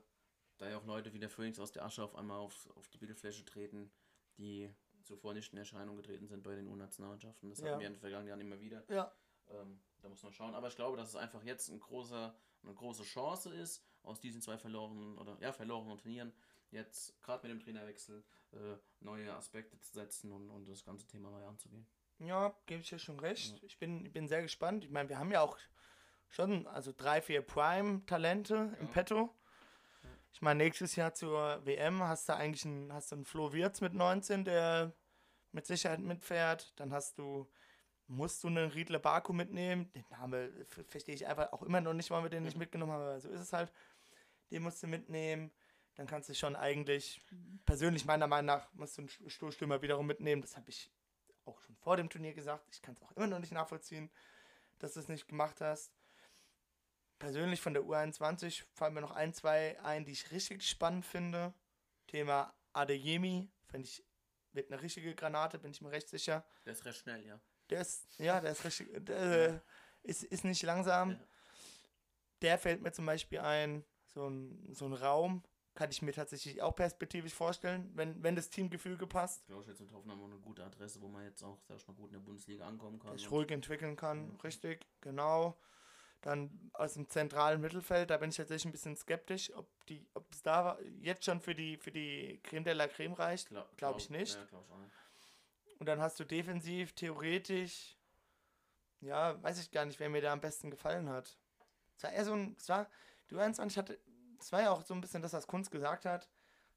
[0.57, 2.97] da ja auch Leute wie der Phoenix aus der Asche auf einmal auf, auf die
[2.97, 3.91] Bildfläche treten,
[4.37, 7.49] die zuvor nicht in Erscheinung getreten sind bei den U-Nationalmannschaften.
[7.49, 7.69] Das Ja.
[7.69, 8.83] hatten wir in den vergangenen Jahren immer wieder.
[8.89, 9.13] Ja.
[9.49, 10.55] Ähm, da muss man schauen.
[10.55, 14.41] Aber ich glaube, dass es einfach jetzt ein großer, eine große Chance ist, aus diesen
[14.41, 16.33] zwei verlorenen oder ja, verlorenen Turnieren
[16.71, 21.29] jetzt gerade mit dem Trainerwechsel äh, neue Aspekte zu setzen und, und das ganze Thema
[21.29, 21.85] neu anzugehen.
[22.19, 23.61] Ja, gebe ich dir schon recht.
[23.63, 24.83] Ich bin, ich bin sehr gespannt.
[24.83, 25.57] Ich meine, wir haben ja auch
[26.29, 28.91] schon also drei, vier Prime-Talente im Ja.
[28.93, 29.35] Petto.
[30.35, 33.93] Ich meine, nächstes Jahr zur WM hast du eigentlich einen, hast einen Flo Wirtz mit
[33.93, 34.91] 19, der
[35.53, 36.73] mit Sicherheit mitfährt.
[36.75, 37.49] Dann hast du,
[38.07, 39.89] musst du einen Riedle Baku mitnehmen.
[39.93, 43.01] Den Namen verstehe ich einfach auch immer noch nicht, warum wir den nicht mitgenommen haben,
[43.01, 43.71] aber so ist es halt.
[44.51, 45.51] Den musst du mitnehmen.
[45.95, 47.21] Dann kannst du schon eigentlich,
[47.65, 50.41] persönlich meiner Meinung nach, musst du einen St- Stoßstürmer wiederum mitnehmen.
[50.41, 50.91] Das habe ich
[51.45, 52.67] auch schon vor dem Turnier gesagt.
[52.73, 54.11] Ich kann es auch immer noch nicht nachvollziehen,
[54.79, 55.93] dass du es nicht gemacht hast.
[57.25, 61.55] Persönlich von der U21 fallen mir noch ein, zwei ein, die ich richtig spannend finde.
[62.05, 64.05] Thema Adeyemi, finde ich,
[64.53, 66.45] wird eine richtige Granate, bin ich mir recht sicher.
[66.65, 67.39] Der ist recht schnell, ja.
[67.71, 69.17] Der ist, ja, der ist richtig, der
[69.55, 69.59] äh,
[70.03, 71.13] ist, ist nicht langsam.
[71.13, 71.19] Ja.
[72.43, 73.83] Der fällt mir zum Beispiel ein,
[74.13, 75.41] so ein, so ein Raum,
[75.73, 79.79] kann ich mir tatsächlich auch perspektivisch vorstellen, wenn, wenn das Teamgefüge passt, Ich glaube, jetzt
[79.81, 82.13] mit Hoffenheim auch eine gute Adresse, wo man jetzt auch, sag ich mal, gut in
[82.13, 83.17] der Bundesliga ankommen kann.
[83.17, 84.39] sich ruhig entwickeln kann, Mhm.
[84.41, 85.57] richtig, genau.
[86.21, 90.31] Dann aus dem zentralen Mittelfeld, da bin ich tatsächlich ein bisschen skeptisch, ob die, ob
[90.33, 93.49] es da jetzt schon für die, für die Creme de la Creme reicht.
[93.49, 94.35] Glaub, Glaub ich nicht.
[94.35, 94.91] Ja, glaub ich nicht.
[95.79, 97.97] Und dann hast du defensiv, theoretisch,
[99.01, 101.37] ja, weiß ich gar nicht, wer mir da am besten gefallen hat.
[101.97, 102.89] Es war eher so ein, es war,
[103.29, 103.99] die U21 hatte,
[104.39, 106.27] es war ja auch so ein bisschen das, was Kunz gesagt hat.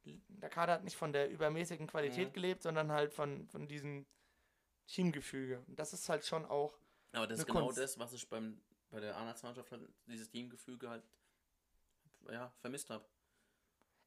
[0.04, 2.32] Der Kader hat nicht von der übermäßigen Qualität Mhm.
[2.32, 4.06] gelebt, sondern halt von, von diesem
[4.86, 5.62] Teamgefüge.
[5.66, 6.78] Und das ist halt schon auch,
[7.12, 7.78] Aber das ist genau Kunst.
[7.78, 11.04] das, was ich beim, bei der A-Nationalmannschaft halt, dieses Teamgefüge halt
[12.30, 13.04] ja, vermisst habe.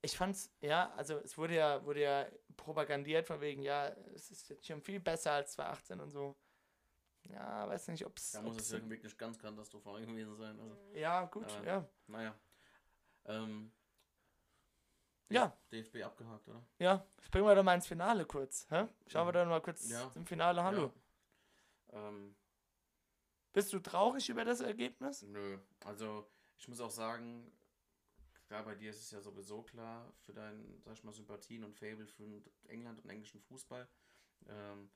[0.01, 4.49] ich fand's, ja, also es wurde ja, wurde ja propagandiert von wegen, ja, es ist
[4.49, 6.35] jetzt schon viel besser als 2018 und so.
[7.23, 8.31] Ja, weiß nicht, ob es.
[8.31, 10.59] Da muss es ja wirklich ganz katastrophal gewesen sein.
[10.59, 11.89] Also, Ja, gut, Aber- ja.
[12.07, 12.39] naja.
[13.25, 13.71] Ähm,
[15.29, 15.55] Ja.
[15.71, 16.65] DFB abgehakt, oder?
[16.79, 18.65] Ja, springen wir doch mal ins Finale kurz.
[18.69, 18.87] Hä?
[19.07, 19.45] Schauen wir Mhm.
[19.45, 20.11] doch mal kurz Ja.
[20.11, 20.63] zum Finale.
[20.63, 20.91] Hallo.
[21.93, 22.07] Ja.
[22.09, 22.35] Ähm,
[23.53, 25.23] Bist du traurig über das Ergebnis?
[25.23, 25.57] nö.
[25.85, 27.51] Also, ich muss auch sagen,
[28.47, 31.75] klar, bei dir ist es ja sowieso klar, für dein, sag ich mal, Sympathien und
[31.75, 32.23] Fable für
[32.67, 33.87] England und englischen Fußball.
[34.47, 34.89] Ähm,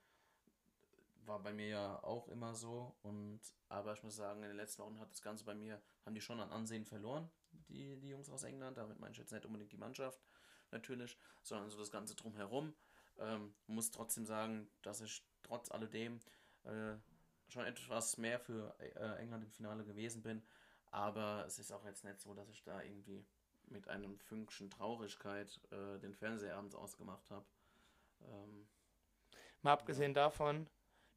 [1.27, 2.95] war bei mir ja auch immer so.
[3.01, 6.15] Und aber ich muss sagen, in den letzten Wochen hat das Ganze bei mir, haben
[6.15, 8.77] die schon an Ansehen verloren, die, die Jungs aus England.
[8.77, 10.19] Damit meine ich jetzt nicht unbedingt die Mannschaft,
[10.71, 12.75] natürlich, sondern so das Ganze drumherum.
[13.17, 16.19] Ähm, muss trotzdem sagen, dass ich trotz alledem
[16.63, 16.95] äh,
[17.49, 20.41] schon etwas mehr für äh, England im Finale gewesen bin.
[20.91, 23.25] Aber es ist auch jetzt nicht so, dass ich da irgendwie
[23.67, 27.45] mit einem Fünkchen Traurigkeit äh, den Fernseher abends ausgemacht habe.
[28.21, 28.67] Ähm,
[29.61, 30.67] Mal abgesehen davon,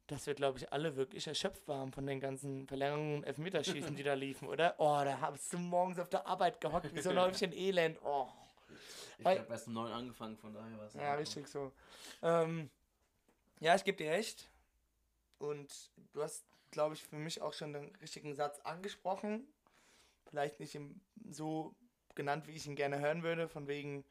[0.07, 4.01] dass wir, glaube ich, alle wirklich erschöpft waren von den ganzen Verlängerungen und Elfmeterschießen, die
[4.01, 4.73] da liefen, oder?
[4.79, 7.99] Oh, da hast du morgens auf der Arbeit gehockt, wie so ein Häufchen Elend.
[8.03, 8.27] Oh.
[9.19, 10.93] ich Weil- habe erst um neun angefangen, von daher war es.
[10.95, 11.71] Ja, richtig so.
[12.23, 12.71] Ähm,
[13.59, 14.49] ja, ich gebe dir recht.
[15.39, 19.47] Und du hast, glaube ich, für mich auch schon den richtigen Satz angesprochen.
[20.25, 21.75] Vielleicht nicht im, so
[22.15, 23.47] genannt, wie ich ihn gerne hören würde.
[23.47, 24.05] Von wegen,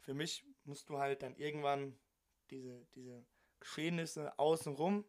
[0.00, 1.96] für mich musst du halt dann irgendwann
[2.50, 3.24] diese, diese
[3.60, 5.04] Geschehnisse außenrum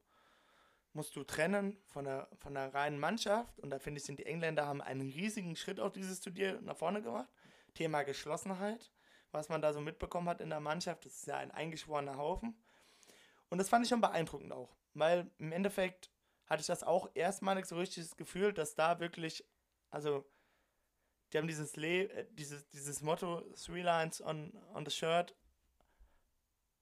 [0.95, 3.59] musst du trennen von der, von der reinen Mannschaft.
[3.59, 6.77] Und da finde ich, sind die Engländer haben einen riesigen Schritt auf dieses Turnier nach
[6.77, 7.29] vorne gemacht.
[7.73, 8.91] Thema Geschlossenheit
[9.33, 11.05] was man da so mitbekommen hat in der Mannschaft.
[11.05, 12.55] Das ist ja ein eingeschworener Haufen.
[13.53, 14.75] Und das fand ich schon beeindruckend auch.
[14.95, 16.09] Weil im Endeffekt
[16.47, 19.45] hatte ich das auch erstmalig so richtig das Gefühl, dass da wirklich,
[19.91, 20.25] also,
[21.31, 25.35] die haben dieses, Le äh, dieses, dieses Motto, Three Lines on, on the Shirt,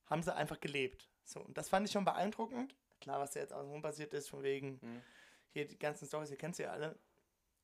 [0.06, 1.10] haben sie einfach gelebt.
[1.26, 2.74] So, und das fand ich schon beeindruckend.
[3.02, 5.02] Klar, was da jetzt außenrum passiert ist, von wegen, Mhm.
[5.50, 6.98] hier die ganzen Stories, ihr kennt sie ja alle.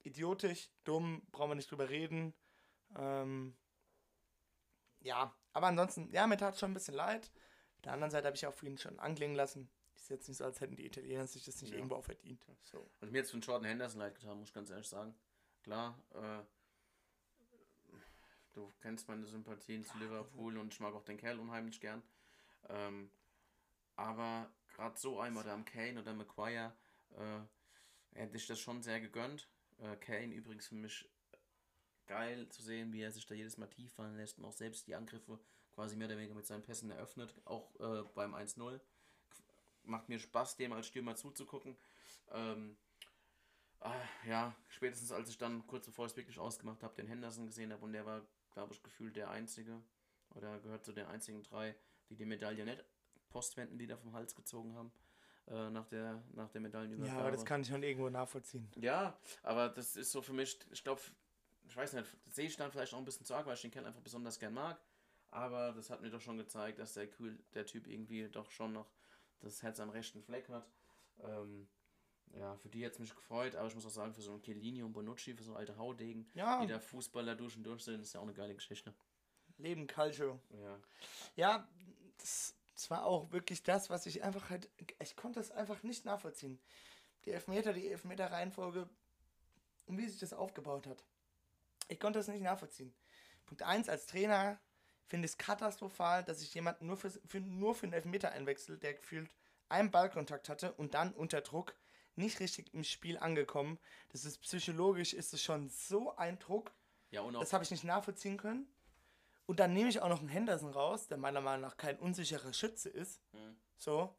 [0.04, 2.34] Idiotisch, dumm, brauchen wir nicht drüber reden.
[2.98, 3.56] Ähm,
[5.00, 7.32] ja, aber ansonsten, ja, mir tat es schon ein bisschen leid.
[7.78, 9.70] Auf der anderen Seite habe ich auch für ihn schon anklingen lassen.
[9.96, 11.78] Ist jetzt nicht so, als hätten die Italiener sich das nicht Ja.
[11.78, 12.46] irgendwo auch verdient.
[12.64, 12.90] So.
[13.02, 15.16] Also mir jetzt für den Jordan Henderson leid getan, muss ich ganz ehrlich sagen.
[15.64, 16.44] Klar, äh,
[18.54, 22.02] du kennst meine Sympathien zu Liverpool und ich mag auch den Kerl unheimlich gern.
[22.70, 23.12] Ähm,
[23.96, 26.76] aber gerade so einem oder am Kane oder Maguire
[27.16, 27.40] äh,
[28.18, 29.50] hätte ich das schon sehr gegönnt.
[29.80, 31.10] Äh, Kane übrigens für mich
[32.08, 34.88] geil zu sehen, wie er sich da jedes Mal tief fallen lässt und auch selbst
[34.88, 35.40] die Angriffe
[35.78, 38.80] quasi mehr oder weniger mit seinen Pässen eröffnet, auch äh, beim 1-0.
[39.84, 41.78] Macht mir Spaß, dem als Stürmer zuzugucken.
[42.32, 42.76] Ähm,
[43.82, 47.46] äh, ja, spätestens als ich dann kurz bevor ich es wirklich ausgemacht habe, den Henderson
[47.46, 49.80] gesehen habe und der war, glaube ich, gefühlt der Einzige
[50.34, 51.76] oder gehört zu den einzigen drei,
[52.10, 52.84] die die Medaille nicht
[53.30, 54.92] postwenden wieder vom Hals gezogen haben
[55.46, 57.16] äh, nach der, nach der Medaillenübergabe.
[57.16, 58.68] Ja, aber das kann ich schon irgendwo nachvollziehen.
[58.78, 61.02] Ja, aber das ist so für mich, ich glaube,
[61.68, 63.62] ich weiß nicht, das sehe ich dann vielleicht auch ein bisschen zu arg, weil ich
[63.62, 64.82] den Kerl einfach besonders gern mag.
[65.30, 68.74] Aber das hat mir doch schon gezeigt, dass der, cool, der Typ irgendwie doch schon
[68.74, 68.90] noch
[69.42, 70.68] das Herz am rechten Fleck hat.
[71.20, 71.68] Ähm,
[72.34, 74.42] ja, für die hat es mich gefreut, aber ich muss auch sagen, für so einen
[74.42, 76.62] Chiellini und Bonucci, für so alte Haudegen, Ja.
[76.62, 78.94] die da Fußballer durch und durch sind, ist ja auch eine geile Geschichte.
[79.58, 80.40] Leben Calcio.
[80.62, 80.80] Ja.
[81.36, 81.68] Ja,
[82.20, 84.70] das, das war auch wirklich das, was ich einfach halt.
[85.02, 86.60] Ich konnte das einfach nicht nachvollziehen.
[87.26, 88.88] Die Elfmeter, die Elfmeter-Reihenfolge
[89.88, 91.04] und wie sich das aufgebaut hat.
[91.88, 92.94] Ich konnte das nicht nachvollziehen.
[93.46, 94.60] Punkt 1, als Trainer
[95.08, 98.84] finde ich es katastrophal, dass sich jemand nur für, für, nur für einen Elfmeter einwechselt,
[98.84, 99.30] der gefühlt
[99.70, 101.76] einen Ballkontakt hatte und dann unter Druck
[102.16, 103.80] nicht richtig im Spiel angekommen.
[104.10, 106.72] Das ist psychologisch, ist es schon so ein Druck.
[107.12, 108.68] Ja, und Das habe ich nicht nachvollziehen können.
[109.46, 112.52] Und dann nehme ich auch noch einen Henderson raus, der meiner Meinung nach kein unsicherer
[112.54, 113.22] Schütze ist.
[113.34, 113.56] Mhm.
[113.78, 114.14] So.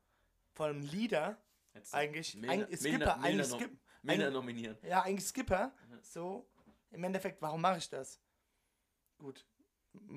[0.54, 1.36] Vor allem Leader.
[1.74, 2.34] jetzt Eigentlich.
[2.34, 2.98] Milner- eigentlich Skipper.
[2.98, 4.78] Milner Eigentlich noch- Skip, Milner ein- nominieren.
[4.82, 5.72] ja, eigentlich Skipper.
[5.88, 5.98] Mhm.
[6.02, 6.48] So.
[6.90, 8.20] Im Endeffekt, warum mache ich das?
[9.18, 9.44] Gut.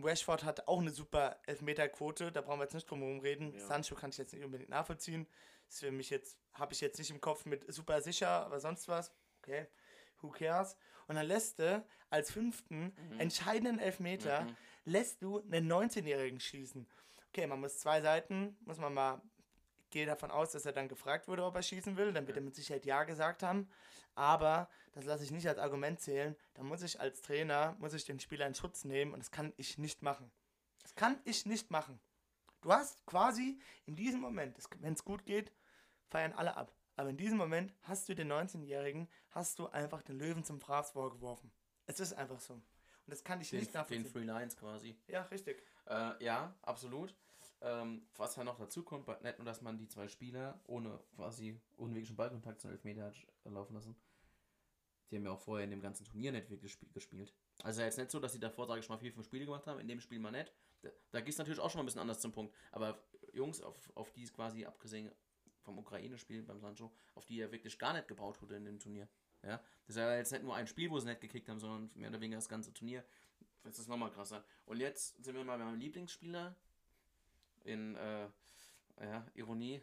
[0.03, 3.53] Rashford hat auch eine super Elfmeterquote, da brauchen wir jetzt nicht drum herum reden.
[3.53, 3.59] Ja.
[3.65, 5.27] Sancho kann ich jetzt nicht unbedingt nachvollziehen.
[5.67, 8.87] Ist für mich jetzt, habe ich jetzt nicht im Kopf mit super sicher, aber sonst
[8.87, 9.11] was.
[9.41, 9.67] Okay,
[10.21, 10.75] who cares?
[11.07, 14.55] Und dann lässt du als fünften entscheidenden Elfmeter, Mhm.
[14.85, 16.87] lässt du einen 19-Jährigen schießen.
[17.29, 19.21] Okay, man muss zwei Seiten, muss man mal,
[19.91, 22.43] gehe davon aus, dass er dann gefragt wurde, ob er schießen will, dann wird er
[22.43, 23.69] mit Sicherheit Ja gesagt haben.
[24.15, 26.35] Aber das lasse ich nicht als Argument zählen.
[26.53, 29.53] Da muss ich als Trainer, muss ich den Spieler in Schutz nehmen und das kann
[29.57, 30.31] ich nicht machen.
[30.81, 31.99] Das kann ich nicht machen.
[32.61, 35.51] Du hast quasi in diesem Moment, wenn es gut geht,
[36.09, 36.73] feiern alle ab.
[36.95, 40.91] Aber in diesem Moment hast du den 19-Jährigen, hast du einfach den Löwen zum Fraß
[40.91, 41.51] vorgeworfen.
[41.85, 42.53] Es ist einfach so.
[42.53, 42.63] Und
[43.07, 44.11] das kann ich Den, nicht den nachvollziehen.
[44.11, 44.95] Free Lines quasi.
[45.07, 45.63] Ja, richtig.
[45.87, 47.15] Äh, ja, absolut.
[47.63, 51.59] Ähm, was ja noch dazu kommt, nicht nur, dass man die zwei Spieler ohne quasi
[51.77, 53.95] unweglichen Ballkontakt zum Elfmeter hat laufen lassen.
[55.11, 57.33] Die haben ja auch vorher in dem ganzen Turnier nicht wirklich gesp- gespielt.
[57.63, 59.79] Also jetzt nicht so, dass sie davor, sage ich mal, vier, fünf Spiele gemacht haben,
[59.79, 60.51] in dem Spiel mal nicht.
[60.81, 62.55] Da, da geht es natürlich auch schon mal ein bisschen anders zum Punkt.
[62.71, 65.11] Aber Jungs, auf, auf die es quasi abgesehen
[65.59, 69.07] vom Ukraine-Spiel beim Sancho, auf die er wirklich gar nicht gebaut wurde in dem Turnier.
[69.43, 71.91] Ja, das ist ja jetzt nicht nur ein Spiel, wo sie nicht gekickt haben, sondern
[71.93, 73.03] mehr oder weniger das ganze Turnier.
[73.63, 74.43] Das ist nochmal krasser.
[74.65, 76.55] Und jetzt sind wir mal beim Lieblingsspieler
[77.63, 78.27] in äh,
[78.99, 79.81] ja, Ironie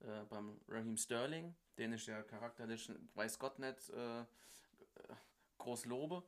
[0.00, 4.24] äh, beim Raheem Sterling, den ich ja charakterlich, weiß Gott nicht, äh,
[5.58, 6.22] groß lobe.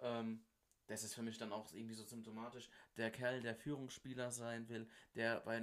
[0.00, 0.44] Ähm,
[0.86, 2.70] das ist für mich dann auch irgendwie so symptomatisch.
[2.96, 5.62] Der Kerl, der Führungsspieler sein will, der bei,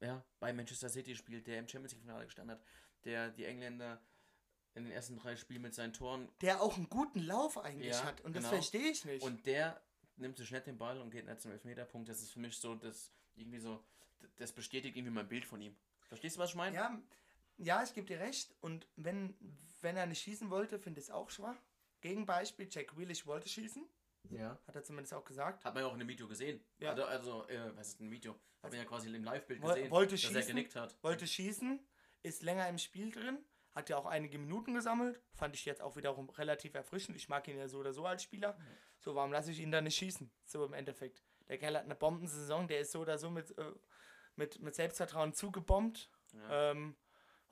[0.00, 2.64] ja, bei Manchester City spielt, der im Champions League-Finale gestanden hat,
[3.04, 4.00] der die Engländer
[4.74, 8.04] in den ersten drei Spielen mit seinen Toren Der auch einen guten Lauf eigentlich Ja,
[8.04, 8.20] hat.
[8.22, 8.42] Und genau.
[8.42, 9.22] das verstehe ich nicht.
[9.22, 9.80] und der
[10.16, 12.08] nimmt sich nicht den Ball und geht nicht zum Elfmeterpunkt.
[12.08, 13.84] Das ist für mich so, das irgendwie so,
[14.36, 15.76] das bestätigt irgendwie mein Bild von ihm.
[16.08, 16.76] Verstehst du, was ich meine?
[16.76, 17.02] ja,
[17.56, 18.54] ja, ich gebe dir recht.
[18.60, 19.34] Und wenn,
[19.80, 21.56] wenn er nicht schießen wollte, finde ich es auch schwach.
[22.00, 23.86] Gegenbeispiel, Jack Grealish wollte schießen.
[24.30, 24.58] Ja.
[24.66, 25.64] Hat er zumindest auch gesagt.
[25.64, 26.64] Hat man ja auch in dem Video gesehen.
[26.78, 26.90] Ja.
[26.90, 28.34] Also, also äh, was ist ein Video?
[28.62, 30.46] Hat man ja quasi im Live-Bild gesehen, wollte dass er schießen.
[30.48, 30.96] genickt hat.
[31.02, 31.80] Wollte schießen,
[32.22, 33.38] ist länger im Spiel drin.
[33.72, 35.20] Hat ja auch einige Minuten gesammelt.
[35.34, 37.16] Fand ich jetzt auch wiederum relativ erfrischend.
[37.16, 38.56] Ich mag ihn ja so oder so als Spieler.
[39.00, 40.30] So, warum lasse ich ihn dann nicht schießen?
[40.44, 41.22] So im Endeffekt.
[41.48, 42.68] Der Kerl hat eine Bombensaison.
[42.68, 43.72] Der ist so oder so mit, äh,
[44.36, 46.10] mit, mit Selbstvertrauen zugebombt.
[46.32, 46.70] Ja.
[46.72, 46.96] Ähm,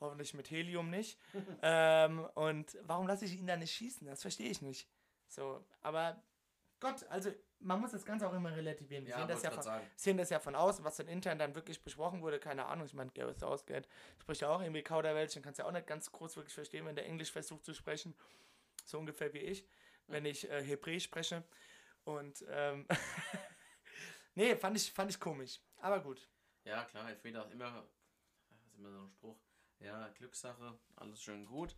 [0.01, 1.18] hoffentlich mit Helium nicht.
[1.62, 4.07] ähm, und warum lasse ich ihn dann nicht schießen?
[4.07, 4.88] Das verstehe ich nicht.
[5.29, 6.23] So, aber
[6.81, 9.05] Gott, also man muss das Ganze auch immer relativieren.
[9.07, 9.90] Wir Ja, sehen, das ja von, sagen.
[9.95, 12.87] sehen das ja von außen, was dann intern dann wirklich besprochen wurde, keine Ahnung.
[12.87, 13.88] Ich meine, Gareth Southgate
[14.21, 16.85] spricht ja auch irgendwie Kauderwelsch, dann kannst du ja auch nicht ganz groß wirklich verstehen,
[16.85, 18.16] wenn der Englisch versucht zu sprechen.
[18.85, 19.64] So ungefähr wie ich,
[20.09, 21.45] wenn ich äh, Hebräisch spreche.
[22.05, 22.87] Und ähm,
[24.35, 25.61] nee, fand ich, fand ich komisch.
[25.77, 26.29] Aber gut.
[26.65, 27.85] Ja, klar, Elfmeter ist immer,
[28.48, 29.38] das ist immer so ein Spruch.
[29.81, 31.77] Ja, Glückssache, alles schön gut.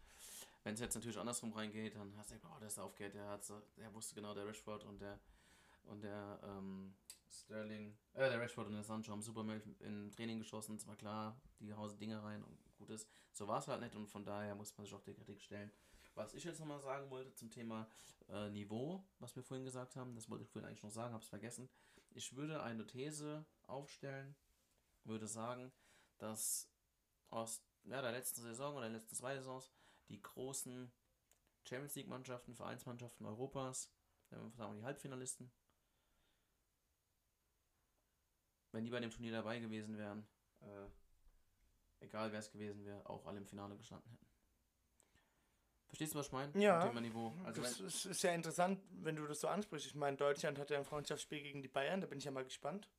[0.63, 3.39] Wenn es jetzt natürlich andersrum reingeht, dann hast du, oh, der ist aufgehört, der,
[3.77, 5.19] der wusste genau, der Rashford und der
[5.85, 6.95] und der ähm,
[7.31, 9.43] Sterling, äh, der Rashford und der Sancho haben super
[9.81, 13.07] im- Training geschossen, es war klar, die hausen Dinge rein und gut ist.
[13.33, 15.71] So war es halt nicht und von daher muss man sich auch der Kritik stellen.
[16.15, 17.87] Was ich jetzt nochmal sagen wollte zum Thema
[18.29, 21.23] äh, Niveau, was wir vorhin gesagt haben, das wollte ich vorhin eigentlich noch sagen, habe
[21.23, 21.69] es vergessen.
[22.15, 24.35] Ich würde eine These aufstellen,
[25.05, 25.73] würde sagen,
[26.19, 26.71] dass
[27.31, 29.71] aus ja, der letzten Saison oder der letzten zwei Saisons
[30.09, 30.93] die großen
[31.65, 33.91] Champions League Mannschaften, Vereinsmannschaften Europas
[34.31, 35.53] sagen wir die Halbfinalisten,
[38.73, 40.27] wenn die bei dem Turnier dabei gewesen wären,
[40.61, 40.87] äh,
[42.01, 44.27] egal wer es gewesen wäre, auch alle im Finale gestanden hätten.
[45.87, 46.61] Verstehst du, was ich meine?
[46.61, 46.93] Ja.
[47.01, 47.37] Niveau.
[47.45, 49.87] Also das ist, ist ja interessant, wenn du das so ansprichst.
[49.87, 52.43] Ich meine, Deutschland hat ja ein Freundschaftsspiel gegen die Bayern, da bin ich ja mal
[52.43, 52.91] gespannt.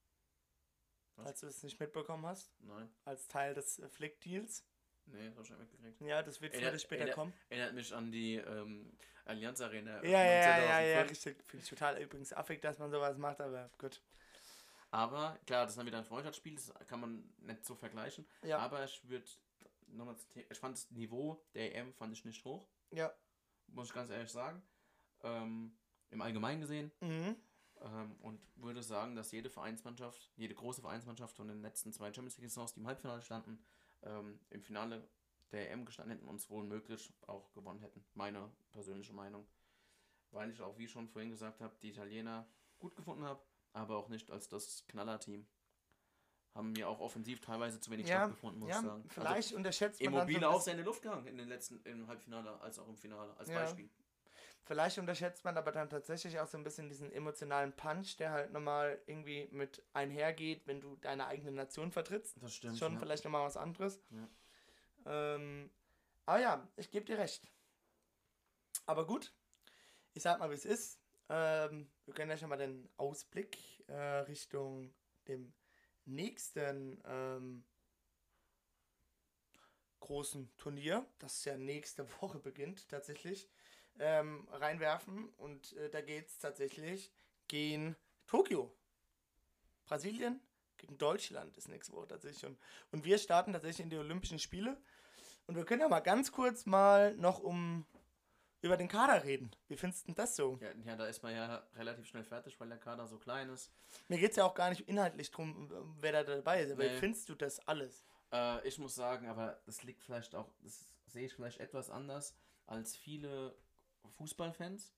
[1.16, 1.26] Was?
[1.26, 2.51] Falls du es nicht mitbekommen hast.
[2.59, 2.89] Nein.
[3.05, 4.66] Als Teil des äh, Flick-Deals.
[5.07, 6.01] Nee, das habe ich mitgekriegt.
[6.01, 7.34] Ja, das wird früher später erinnert, kommen.
[7.49, 10.03] Erinnert mich an die ähm, Allianz Arena.
[10.03, 11.38] Ja, ja, ja, ja, richtig.
[11.45, 14.01] Finde ich total übrigens affig, dass man sowas macht, aber gut.
[14.91, 18.26] Aber klar, das ist dann wieder ein Freundschaftsspiel, das kann man nicht so vergleichen.
[18.43, 18.59] Ja.
[18.59, 19.26] Aber ich würde
[19.88, 22.68] nochmal ich fand das Niveau der EM fand ich nicht hoch.
[22.91, 23.13] Ja.
[23.68, 24.61] Muss ich ganz ehrlich sagen.
[25.24, 25.78] Ähm,
[26.11, 26.91] Im Allgemeinen gesehen.
[27.01, 27.36] Mhm.
[27.86, 32.38] Ähm, und würde sagen, dass jede Vereinsmannschaft, jede große Vereinsmannschaft von den letzten zwei Champions
[32.38, 33.63] League Saisons, die im Halbfinale standen,
[34.01, 35.07] ähm, im Finale
[35.51, 38.03] der EM gestanden hätten und es wohl möglich auch gewonnen hätten.
[38.15, 39.45] Meine persönliche Meinung.
[40.31, 42.47] Weil ich auch, wie schon vorhin gesagt habe, die Italiener
[42.79, 43.41] gut gefunden habe,
[43.73, 45.45] aber auch nicht als das Knallerteam.
[46.55, 49.01] Haben mir auch offensiv teilweise zu wenig ja, stattgefunden, muss ja, ich sagen.
[49.03, 51.83] Also vielleicht also unterschätzt man Immobile dann so auch seine Luft gegangen in den letzten,
[51.83, 53.59] im Halbfinale als auch im Finale, als ja.
[53.59, 53.89] Beispiel.
[54.66, 58.51] Vielleicht unterschätzt man aber dann tatsächlich auch so ein bisschen diesen emotionalen Punch, der halt
[58.51, 62.41] nochmal irgendwie mit einhergeht, wenn du deine eigene Nation vertrittst.
[62.41, 62.80] Das stimmt.
[62.80, 62.99] Schon ja.
[62.99, 64.01] vielleicht nochmal was anderes.
[64.09, 65.36] Ja.
[65.36, 65.70] Ähm,
[66.26, 67.47] aber ja, ich gebe dir recht.
[68.88, 69.32] Aber gut,
[70.16, 70.99] ich sag mal, wie es ist.
[71.30, 73.57] Ähm, wir können ja schon mal den Ausblick
[73.88, 74.93] äh, Richtung
[75.28, 75.53] dem
[76.05, 77.63] nächsten ähm,
[79.99, 83.49] großen Turnier, das ja nächste Woche beginnt tatsächlich,
[83.99, 85.29] ähm, reinwerfen.
[85.37, 87.11] Und äh, da geht es tatsächlich
[87.47, 87.95] gegen
[88.27, 88.73] Tokio.
[89.85, 90.41] Brasilien
[90.77, 92.57] gegen Deutschland ist nächste Woche tatsächlich schon.
[92.91, 94.77] Und wir starten tatsächlich in die Olympischen Spiele.
[95.47, 97.85] Und wir können ja mal ganz kurz mal noch um
[98.61, 99.51] über den Kader reden.
[99.67, 100.57] Wie findest du das so?
[100.59, 103.71] Ja, ja, da ist man ja relativ schnell fertig, weil der Kader so klein ist.
[104.07, 106.71] Mir geht es ja auch gar nicht inhaltlich drum, wer da dabei ist.
[106.71, 106.91] Aber nee.
[106.91, 108.03] wie findest du das alles?
[108.33, 112.35] Äh, ich muss sagen, aber das liegt vielleicht auch, das sehe ich vielleicht etwas anders
[112.65, 113.55] als viele
[114.11, 114.93] Fußballfans.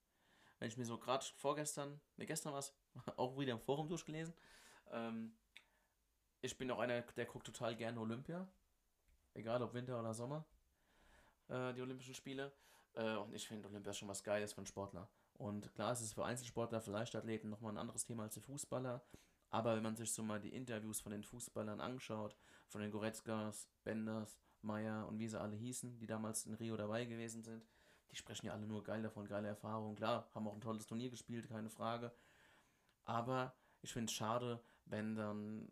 [0.59, 2.73] Wenn ich mir so gerade vorgestern, ne, gestern war es,
[3.17, 4.33] auch wieder im Forum durchgelesen.
[4.91, 5.35] Ähm,
[6.41, 8.47] ich bin auch einer, der guckt total gerne Olympia.
[9.33, 10.45] Egal ob Winter oder Sommer.
[11.47, 12.51] Äh, die Olympischen Spiele.
[12.93, 15.09] Äh, und ich finde Olympia schon was Geiles für einen Sportler.
[15.33, 19.03] Und klar, es ist für Einzelsportler, für Leichtathleten nochmal ein anderes Thema als für Fußballer.
[19.49, 22.35] Aber wenn man sich so mal die Interviews von den Fußballern anschaut,
[22.67, 27.05] von den Goretzkas, Benders, Meyer und wie sie alle hießen, die damals in Rio dabei
[27.05, 27.65] gewesen sind,
[28.11, 29.95] die sprechen ja alle nur geil davon, geile Erfahrungen.
[29.95, 32.11] Klar, haben auch ein tolles Turnier gespielt, keine Frage.
[33.03, 35.71] Aber ich finde es schade, wenn dann,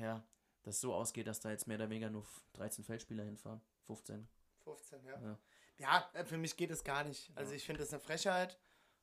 [0.00, 0.24] ja,
[0.62, 2.24] das so ausgeht, dass da jetzt mehr oder weniger nur
[2.54, 3.60] 13 Feldspieler hinfahren.
[3.86, 4.28] 15.
[4.64, 5.20] 15, ja.
[5.20, 5.38] ja.
[5.78, 7.32] Ja, äh, für mich geht es gar nicht.
[7.34, 8.58] Also ich finde das eine Frechheit.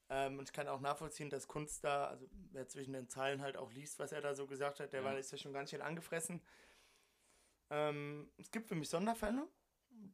[0.09, 3.57] Ähm, und ich kann auch nachvollziehen, dass Kunst da, also wer zwischen den Zeilen halt
[3.57, 5.05] auch liest, was er da so gesagt hat, der ja.
[5.05, 6.41] war ist ja schon ganz schön angefressen.
[7.69, 9.47] Ähm, es gibt für mich Sonderfälle.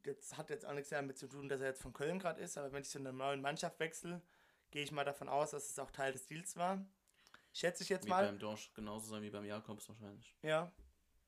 [0.03, 2.57] Das hat jetzt auch nichts damit zu tun, dass er jetzt von Köln gerade ist,
[2.57, 4.21] aber wenn ich zu einer neuen Mannschaft wechsle,
[4.71, 6.85] gehe ich mal davon aus, dass es auch Teil des Deals war.
[7.53, 8.23] Schätze ich jetzt wie mal.
[8.23, 10.35] Wie beim Dorsch genauso sein wie beim Jakobs wahrscheinlich.
[10.41, 10.71] Ja.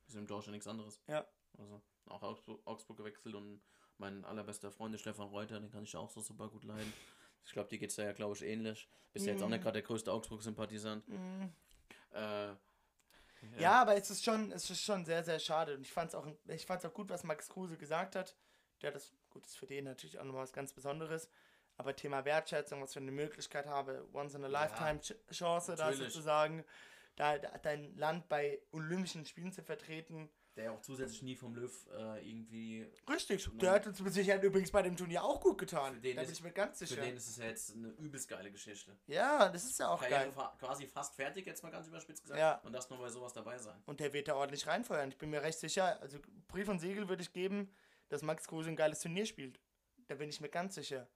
[0.06, 1.00] Ist im Dorsch ja nichts anderes.
[1.06, 1.26] Ja.
[1.56, 3.60] Also auch Augsburg, Augsburg gewechselt und
[3.98, 6.92] mein allerbester Freund ist Stefan Reuter, den kann ich auch so super gut leiden.
[7.44, 8.88] Ich glaube, die geht es da ja, glaube ich, ähnlich.
[9.12, 9.28] Bist mm.
[9.28, 9.62] ja jetzt auch nicht mhm.
[9.62, 11.08] gerade der größte Augsburg-Sympathisant.
[11.08, 11.44] Mm.
[12.10, 12.54] Äh,
[13.54, 13.60] ja.
[13.60, 13.82] ja.
[13.82, 15.74] aber es ist schon, es ist schon sehr, sehr schade.
[15.74, 18.36] Und ich fand es auch, auch gut, was Max Kruse gesagt hat.
[18.82, 21.28] Der das, gut, ist für den natürlich auch nochmal was ganz Besonderes.
[21.76, 25.92] Aber Thema Wertschätzung, was für eine Möglichkeit habe, once in a lifetime ja, Chance, da
[25.92, 26.64] sozusagen,
[27.14, 30.28] da, da dein Land bei Olympischen Spielen zu vertreten
[30.58, 32.86] der auch zusätzlich nie vom Löw äh, irgendwie.
[33.08, 35.94] Richtig, der hat uns mit Sicherheit übrigens bei dem Turnier auch gut getan.
[35.94, 36.96] Für den da bin ich mir ganz sicher.
[36.96, 38.96] Für den ist es ja jetzt eine übelst geile Geschichte.
[39.06, 40.50] Ja, das ist ja auch Karriere geil.
[40.58, 42.40] quasi fast fertig, jetzt mal ganz überspitzt gesagt.
[42.40, 42.56] Ja.
[42.64, 43.80] Und das nur bei sowas dabei sein.
[43.86, 45.08] Und der wird da ordentlich reinfeuern.
[45.10, 47.72] Ich bin mir recht sicher, also Brief und Siegel würde ich geben,
[48.08, 49.60] dass Max Kruse ein geiles Turnier spielt.
[50.08, 51.08] Da bin ich mir ganz sicher.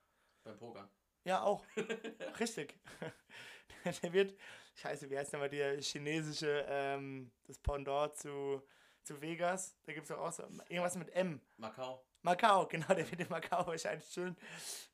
[0.45, 0.89] Beim Poker.
[1.25, 1.65] Ja, auch.
[2.41, 2.79] Richtig.
[4.03, 4.39] der wird,
[4.77, 8.63] scheiße, wie heißt denn mal der chinesische, ähm, das Pendant zu
[9.05, 9.77] zu Vegas.
[9.85, 11.41] Da gibt es auch so irgendwas mit M.
[11.57, 12.05] Macau.
[12.23, 14.37] Macau, genau, der wird in Macau wahrscheinlich schön.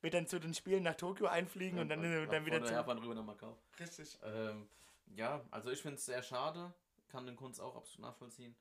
[0.00, 2.72] Wird dann zu den Spielen nach Tokio einfliegen ja, und dann, dann, dann wieder zu.
[2.72, 3.58] Japan rüber nach Macau.
[3.78, 4.18] Richtig.
[4.22, 4.68] Ähm,
[5.14, 6.72] ja, also ich finde es sehr schade.
[7.08, 8.54] Kann den Kunst auch absolut nachvollziehen.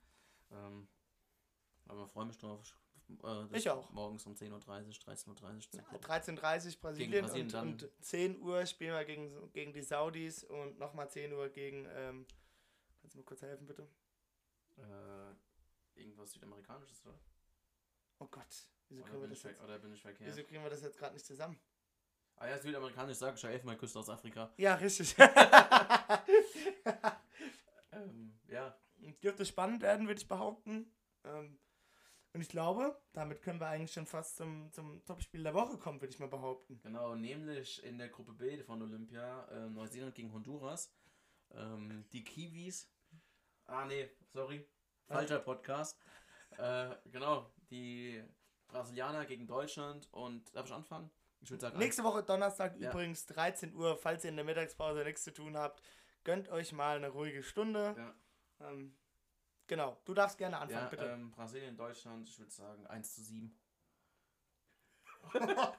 [0.52, 0.88] Ähm,
[1.88, 2.62] aber freue mich drauf.
[3.24, 3.90] Äh, ich auch.
[3.92, 6.00] Morgens um 10.30 Uhr, 13.30 Uhr.
[6.00, 10.78] 13.30 Uhr Brasilien, Brasilien und, und 10 Uhr spielen wir gegen, gegen die Saudis und
[10.78, 11.88] nochmal 10 Uhr gegen.
[11.96, 12.26] Ähm,
[13.02, 13.88] kannst du mir kurz helfen, bitte?
[14.78, 17.20] Äh, irgendwas Südamerikanisches, oder?
[18.20, 19.62] Oh Gott, wieso kriegen wir das jetzt?
[19.62, 20.30] Oder bin ich verkehrt?
[20.30, 21.60] Wieso kriegen wir das jetzt gerade nicht zusammen?
[22.36, 24.54] Ah ja, südamerikanisch sage ich ja Elfenbeinküste aus Afrika.
[24.58, 25.16] Ja, richtig.
[27.92, 28.78] Ähm, ja,
[29.24, 30.92] Dürfte spannend werden, würde ich behaupten.
[31.24, 31.58] Ähm,
[32.34, 36.00] und ich glaube, damit können wir eigentlich schon fast zum, zum Topspiel der Woche kommen,
[36.02, 36.80] würde ich mal behaupten.
[36.84, 40.94] genau, nämlich in der Gruppe B von Olympia, äh, Neuseeland gegen Honduras.
[41.52, 42.90] Ähm, die Kiwis.
[43.68, 44.66] Ah, nee, sorry.
[45.08, 45.98] Falscher Podcast.
[46.58, 48.24] Äh, genau, die
[48.68, 51.10] Brasilianer gegen Deutschland und darf ich anfangen?
[51.42, 52.90] Ich würde sagen, Nächste Woche Donnerstag Ja.
[52.90, 55.82] übrigens 13 Uhr, falls ihr in der Mittagspause nichts zu tun habt,
[56.24, 57.96] gönnt euch mal eine ruhige Stunde.
[57.98, 58.16] Ja.
[58.70, 58.98] Ähm,
[59.68, 61.06] genau, du darfst gerne anfangen, ja, bitte.
[61.06, 63.58] ähm, Brasilien, Deutschland, ich würde sagen 1 zu 7.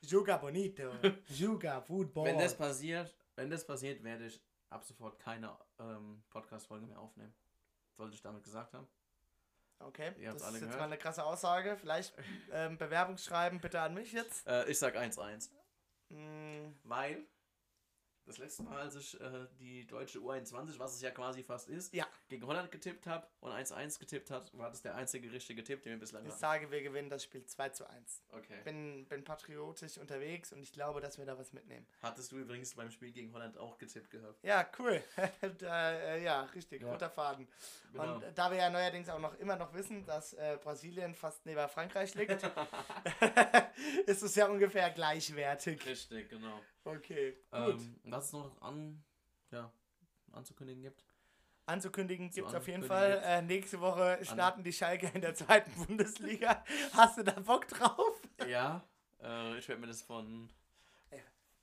[0.00, 0.92] Juga bonito.
[1.28, 2.26] Juga Football.
[2.26, 4.40] Wenn das passiert, wenn das passiert, werde ich
[4.70, 7.34] ab sofort keine ähm, Podcast-Folge mehr aufnehmen.
[7.92, 8.86] Sollte ich damit gesagt haben.
[9.80, 10.78] okay, das ist jetzt gehört.
[10.78, 11.76] mal eine krasse Aussage.
[11.76, 12.14] Vielleicht
[12.52, 14.46] ähm, Bewerbungsschreiben bitte an mich jetzt.
[14.46, 15.50] Äh, ich sag 1-1.
[16.10, 17.26] Mm, Weil
[18.28, 21.94] das letzte Mal, als ich äh, die deutsche U21, was es ja quasi fast ist,
[21.94, 22.06] Ja.
[22.28, 25.92] gegen Holland getippt habe und 1-1 getippt hat, war das der einzige richtige Tipp, den
[25.92, 26.38] wir bislang ich hatten.
[26.40, 28.22] sage, wir gewinnen das Spiel 2 zu 1.
[28.32, 28.60] Okay.
[28.64, 31.86] Bin, bin patriotisch unterwegs und ich glaube, dass wir da was mitnehmen.
[32.02, 34.42] Hattest du übrigens beim Spiel gegen Holland auch getippt gehabt?
[34.44, 35.02] Ja, cool.
[35.58, 36.92] da, äh, ja, richtig, Ja.
[36.92, 37.48] roter Faden.
[37.92, 38.16] Genau.
[38.16, 41.66] Und da wir ja neuerdings auch noch immer noch wissen, dass äh, Brasilien fast neben
[41.68, 42.42] Frankreich liegt,
[44.06, 45.84] ist es ja ungefähr gleichwertig.
[45.86, 46.60] Richtig, genau.
[46.96, 47.80] Okay, gut.
[47.80, 49.02] Ähm, was es noch an,
[49.50, 49.72] ja,
[50.32, 51.04] anzukündigen gibt.
[51.66, 53.20] Anzukündigen gibt es auf jeden Fall.
[53.24, 56.64] Äh, nächste Woche starten die Schalke in der zweiten Bundesliga.
[56.92, 58.20] Hast du da Bock drauf?
[58.46, 58.82] Ja,
[59.22, 60.48] äh, ich werde mir das von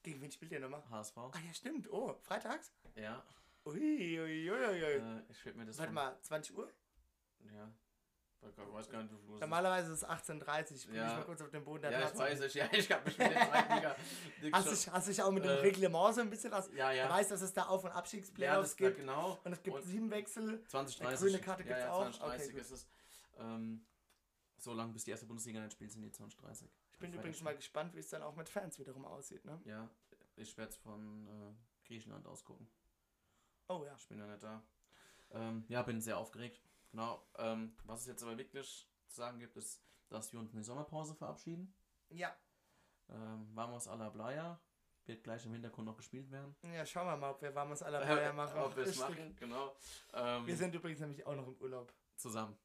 [0.03, 0.83] Gegen wen spielt ihr nochmal?
[0.91, 1.17] HSV.
[1.17, 1.91] Ah ja, stimmt.
[1.91, 2.71] Oh, freitags?
[2.93, 3.23] Ja,
[3.65, 3.73] Ui,
[4.21, 4.83] ui, ui, ui.
[4.83, 6.71] äh, ich werde mir das Warte mal, 20 Uhr?
[7.39, 7.71] Ja,
[8.49, 9.39] ich weiß gar nicht, es ist.
[9.39, 10.75] Normalerweise ist es 18.30 Uhr.
[10.77, 11.05] Ich bin Ja.
[11.07, 12.31] nicht mal kurz auf den Boden der Ja, ich Tatsachen.
[12.31, 13.95] weiß, ich, ja, ich habe mich mit der zweiten Liga.
[14.53, 16.69] Hast dich, hast dich auch mit dem Äh, Reglement so ein bisschen aus.
[16.73, 17.07] Ja, ja.
[17.07, 18.97] Du weißt, dass es da Auf- und ja, Abstiegsplayoffs das gibt.
[18.97, 19.39] genau.
[19.43, 20.63] Und es gibt Und sieben Wechsel.
[20.67, 21.19] 2030.
[21.19, 22.11] grüne Karte ja, gibt's ja, auch?
[22.11, 22.87] 2030 Okay, ist es.
[23.37, 23.85] Ähm,
[24.57, 26.69] so lange bis die erste Bundesliga nicht spielt, sind die 2030.
[26.91, 29.43] Ich bin übrigens mal gespannt, wie es dann auch mit Fans wiederum aussieht.
[29.45, 29.59] Ne?
[29.65, 29.89] Ja,
[30.37, 32.67] ich werde es von äh, Griechenland aus gucken.
[33.67, 33.95] Oh ja.
[33.97, 34.61] Ich bin ja nicht da.
[35.31, 36.61] Ähm, ja, bin sehr aufgeregt.
[36.95, 37.21] Genau.
[37.37, 40.63] Ähm, was es jetzt aber wirklich zu sagen gibt, ist, dass wir uns in die
[40.63, 41.75] Sommerpause verabschieden.
[42.07, 42.33] Ja.
[43.09, 44.61] Ähm, Vamos a la Playa.
[45.05, 46.55] Wird gleich im Hintergrund noch gespielt werden.
[46.63, 48.57] Ja, schauen wir mal, ob wir Vamos a la Playa machen.
[48.59, 49.75] Ob wir es machen, genau.
[50.13, 51.93] Ähm, Wir sind übrigens nämlich auch noch im Urlaub.
[52.15, 52.57] zusammen.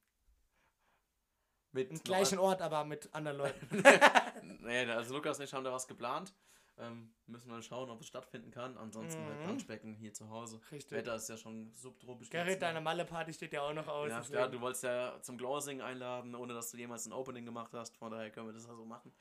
[1.72, 3.82] Mit Im gleichen Ort, aber mit anderen Leuten.
[4.60, 6.32] nee, also Lukas und ich haben da was geplant.
[6.80, 8.76] Ähm, müssen wir schauen, ob es stattfinden kann.
[8.78, 9.44] Ansonsten halt Mhm.
[9.44, 10.60] Planschbecken hier zu Hause.
[10.72, 10.96] Richtig.
[10.98, 12.30] Wetter ist ja schon subtropisch.
[12.30, 12.66] Gerrit, Mal.
[12.68, 14.08] deine Malle-Party steht ja auch noch aus.
[14.10, 17.72] Ja, ja, du wolltest ja zum Closing einladen, ohne dass du jemals ein Opening gemacht
[17.74, 17.96] hast.
[17.96, 19.12] Von daher können wir das ja so machen.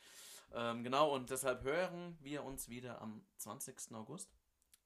[0.54, 3.94] Ähm, genau, und deshalb hören wir uns wieder am 20.
[3.94, 4.32] August.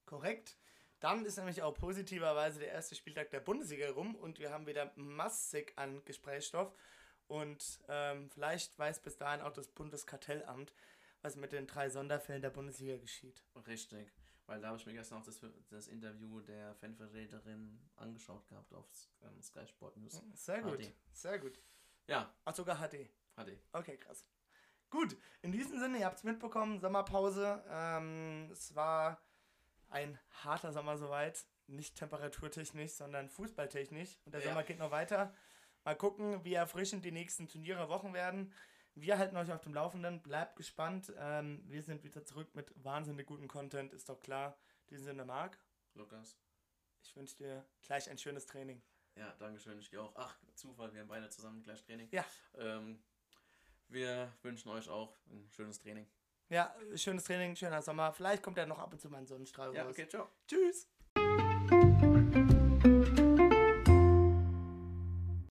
[0.04, 0.58] Korrekt.
[1.00, 4.92] Dann ist nämlich auch positiverweise der erste Spieltag der Bundesliga rum und wir haben wieder
[4.96, 6.72] massig an Gesprächsstoff.
[7.26, 10.72] Und ähm, vielleicht weiß bis dahin auch das Bundeskartellamt,
[11.24, 13.42] was mit den drei Sonderfällen der Bundesliga geschieht.
[13.66, 14.12] Richtig.
[14.46, 18.86] Weil da habe ich mir gestern auch das, das Interview der Fanvertreterin angeschaut gehabt auf
[19.22, 20.20] ähm, Sky Sport News.
[20.34, 20.82] Sehr gut.
[20.82, 20.92] HD.
[21.12, 21.58] Sehr gut.
[22.06, 23.08] Ja, Ach, sogar HD.
[23.36, 23.58] HD.
[23.72, 24.26] Okay, krass.
[24.90, 27.64] Gut, in diesem Sinne, ihr habt es mitbekommen, Sommerpause.
[27.70, 29.22] Ähm, es war
[29.88, 31.46] ein harter Sommer soweit.
[31.66, 34.18] Nicht temperaturtechnisch, sondern fußballtechnisch.
[34.26, 34.48] Und der Ja.
[34.48, 35.34] Sommer geht noch weiter.
[35.84, 38.52] Mal gucken, wie erfrischend die nächsten Turniere Wochen werden.
[38.96, 40.22] Wir halten euch auf dem Laufenden.
[40.22, 41.12] Bleibt gespannt.
[41.18, 44.56] Ähm, wir sind wieder zurück mit wahnsinnig gutem Content, ist doch klar.
[44.86, 45.58] In diesem Sinne, Marc,
[45.94, 46.38] Lukas.
[47.02, 48.82] ich wünsche dir gleich ein schönes Training.
[49.16, 49.78] Ja, dankeschön.
[49.78, 50.12] Ich dir auch.
[50.16, 52.08] Ach, Zufall, wir haben beide zusammen gleich Training.
[52.12, 52.24] Ja.
[52.56, 53.02] Ähm,
[53.88, 56.06] wir wünschen euch auch ein schönes Training.
[56.48, 58.12] Ja, schönes Training, schöner Sommer.
[58.12, 59.92] Vielleicht kommt ja noch ab und zu mal ein Sonnenstrahl Ja, raus.
[59.92, 60.28] okay, ciao.
[60.46, 60.88] Tschüss.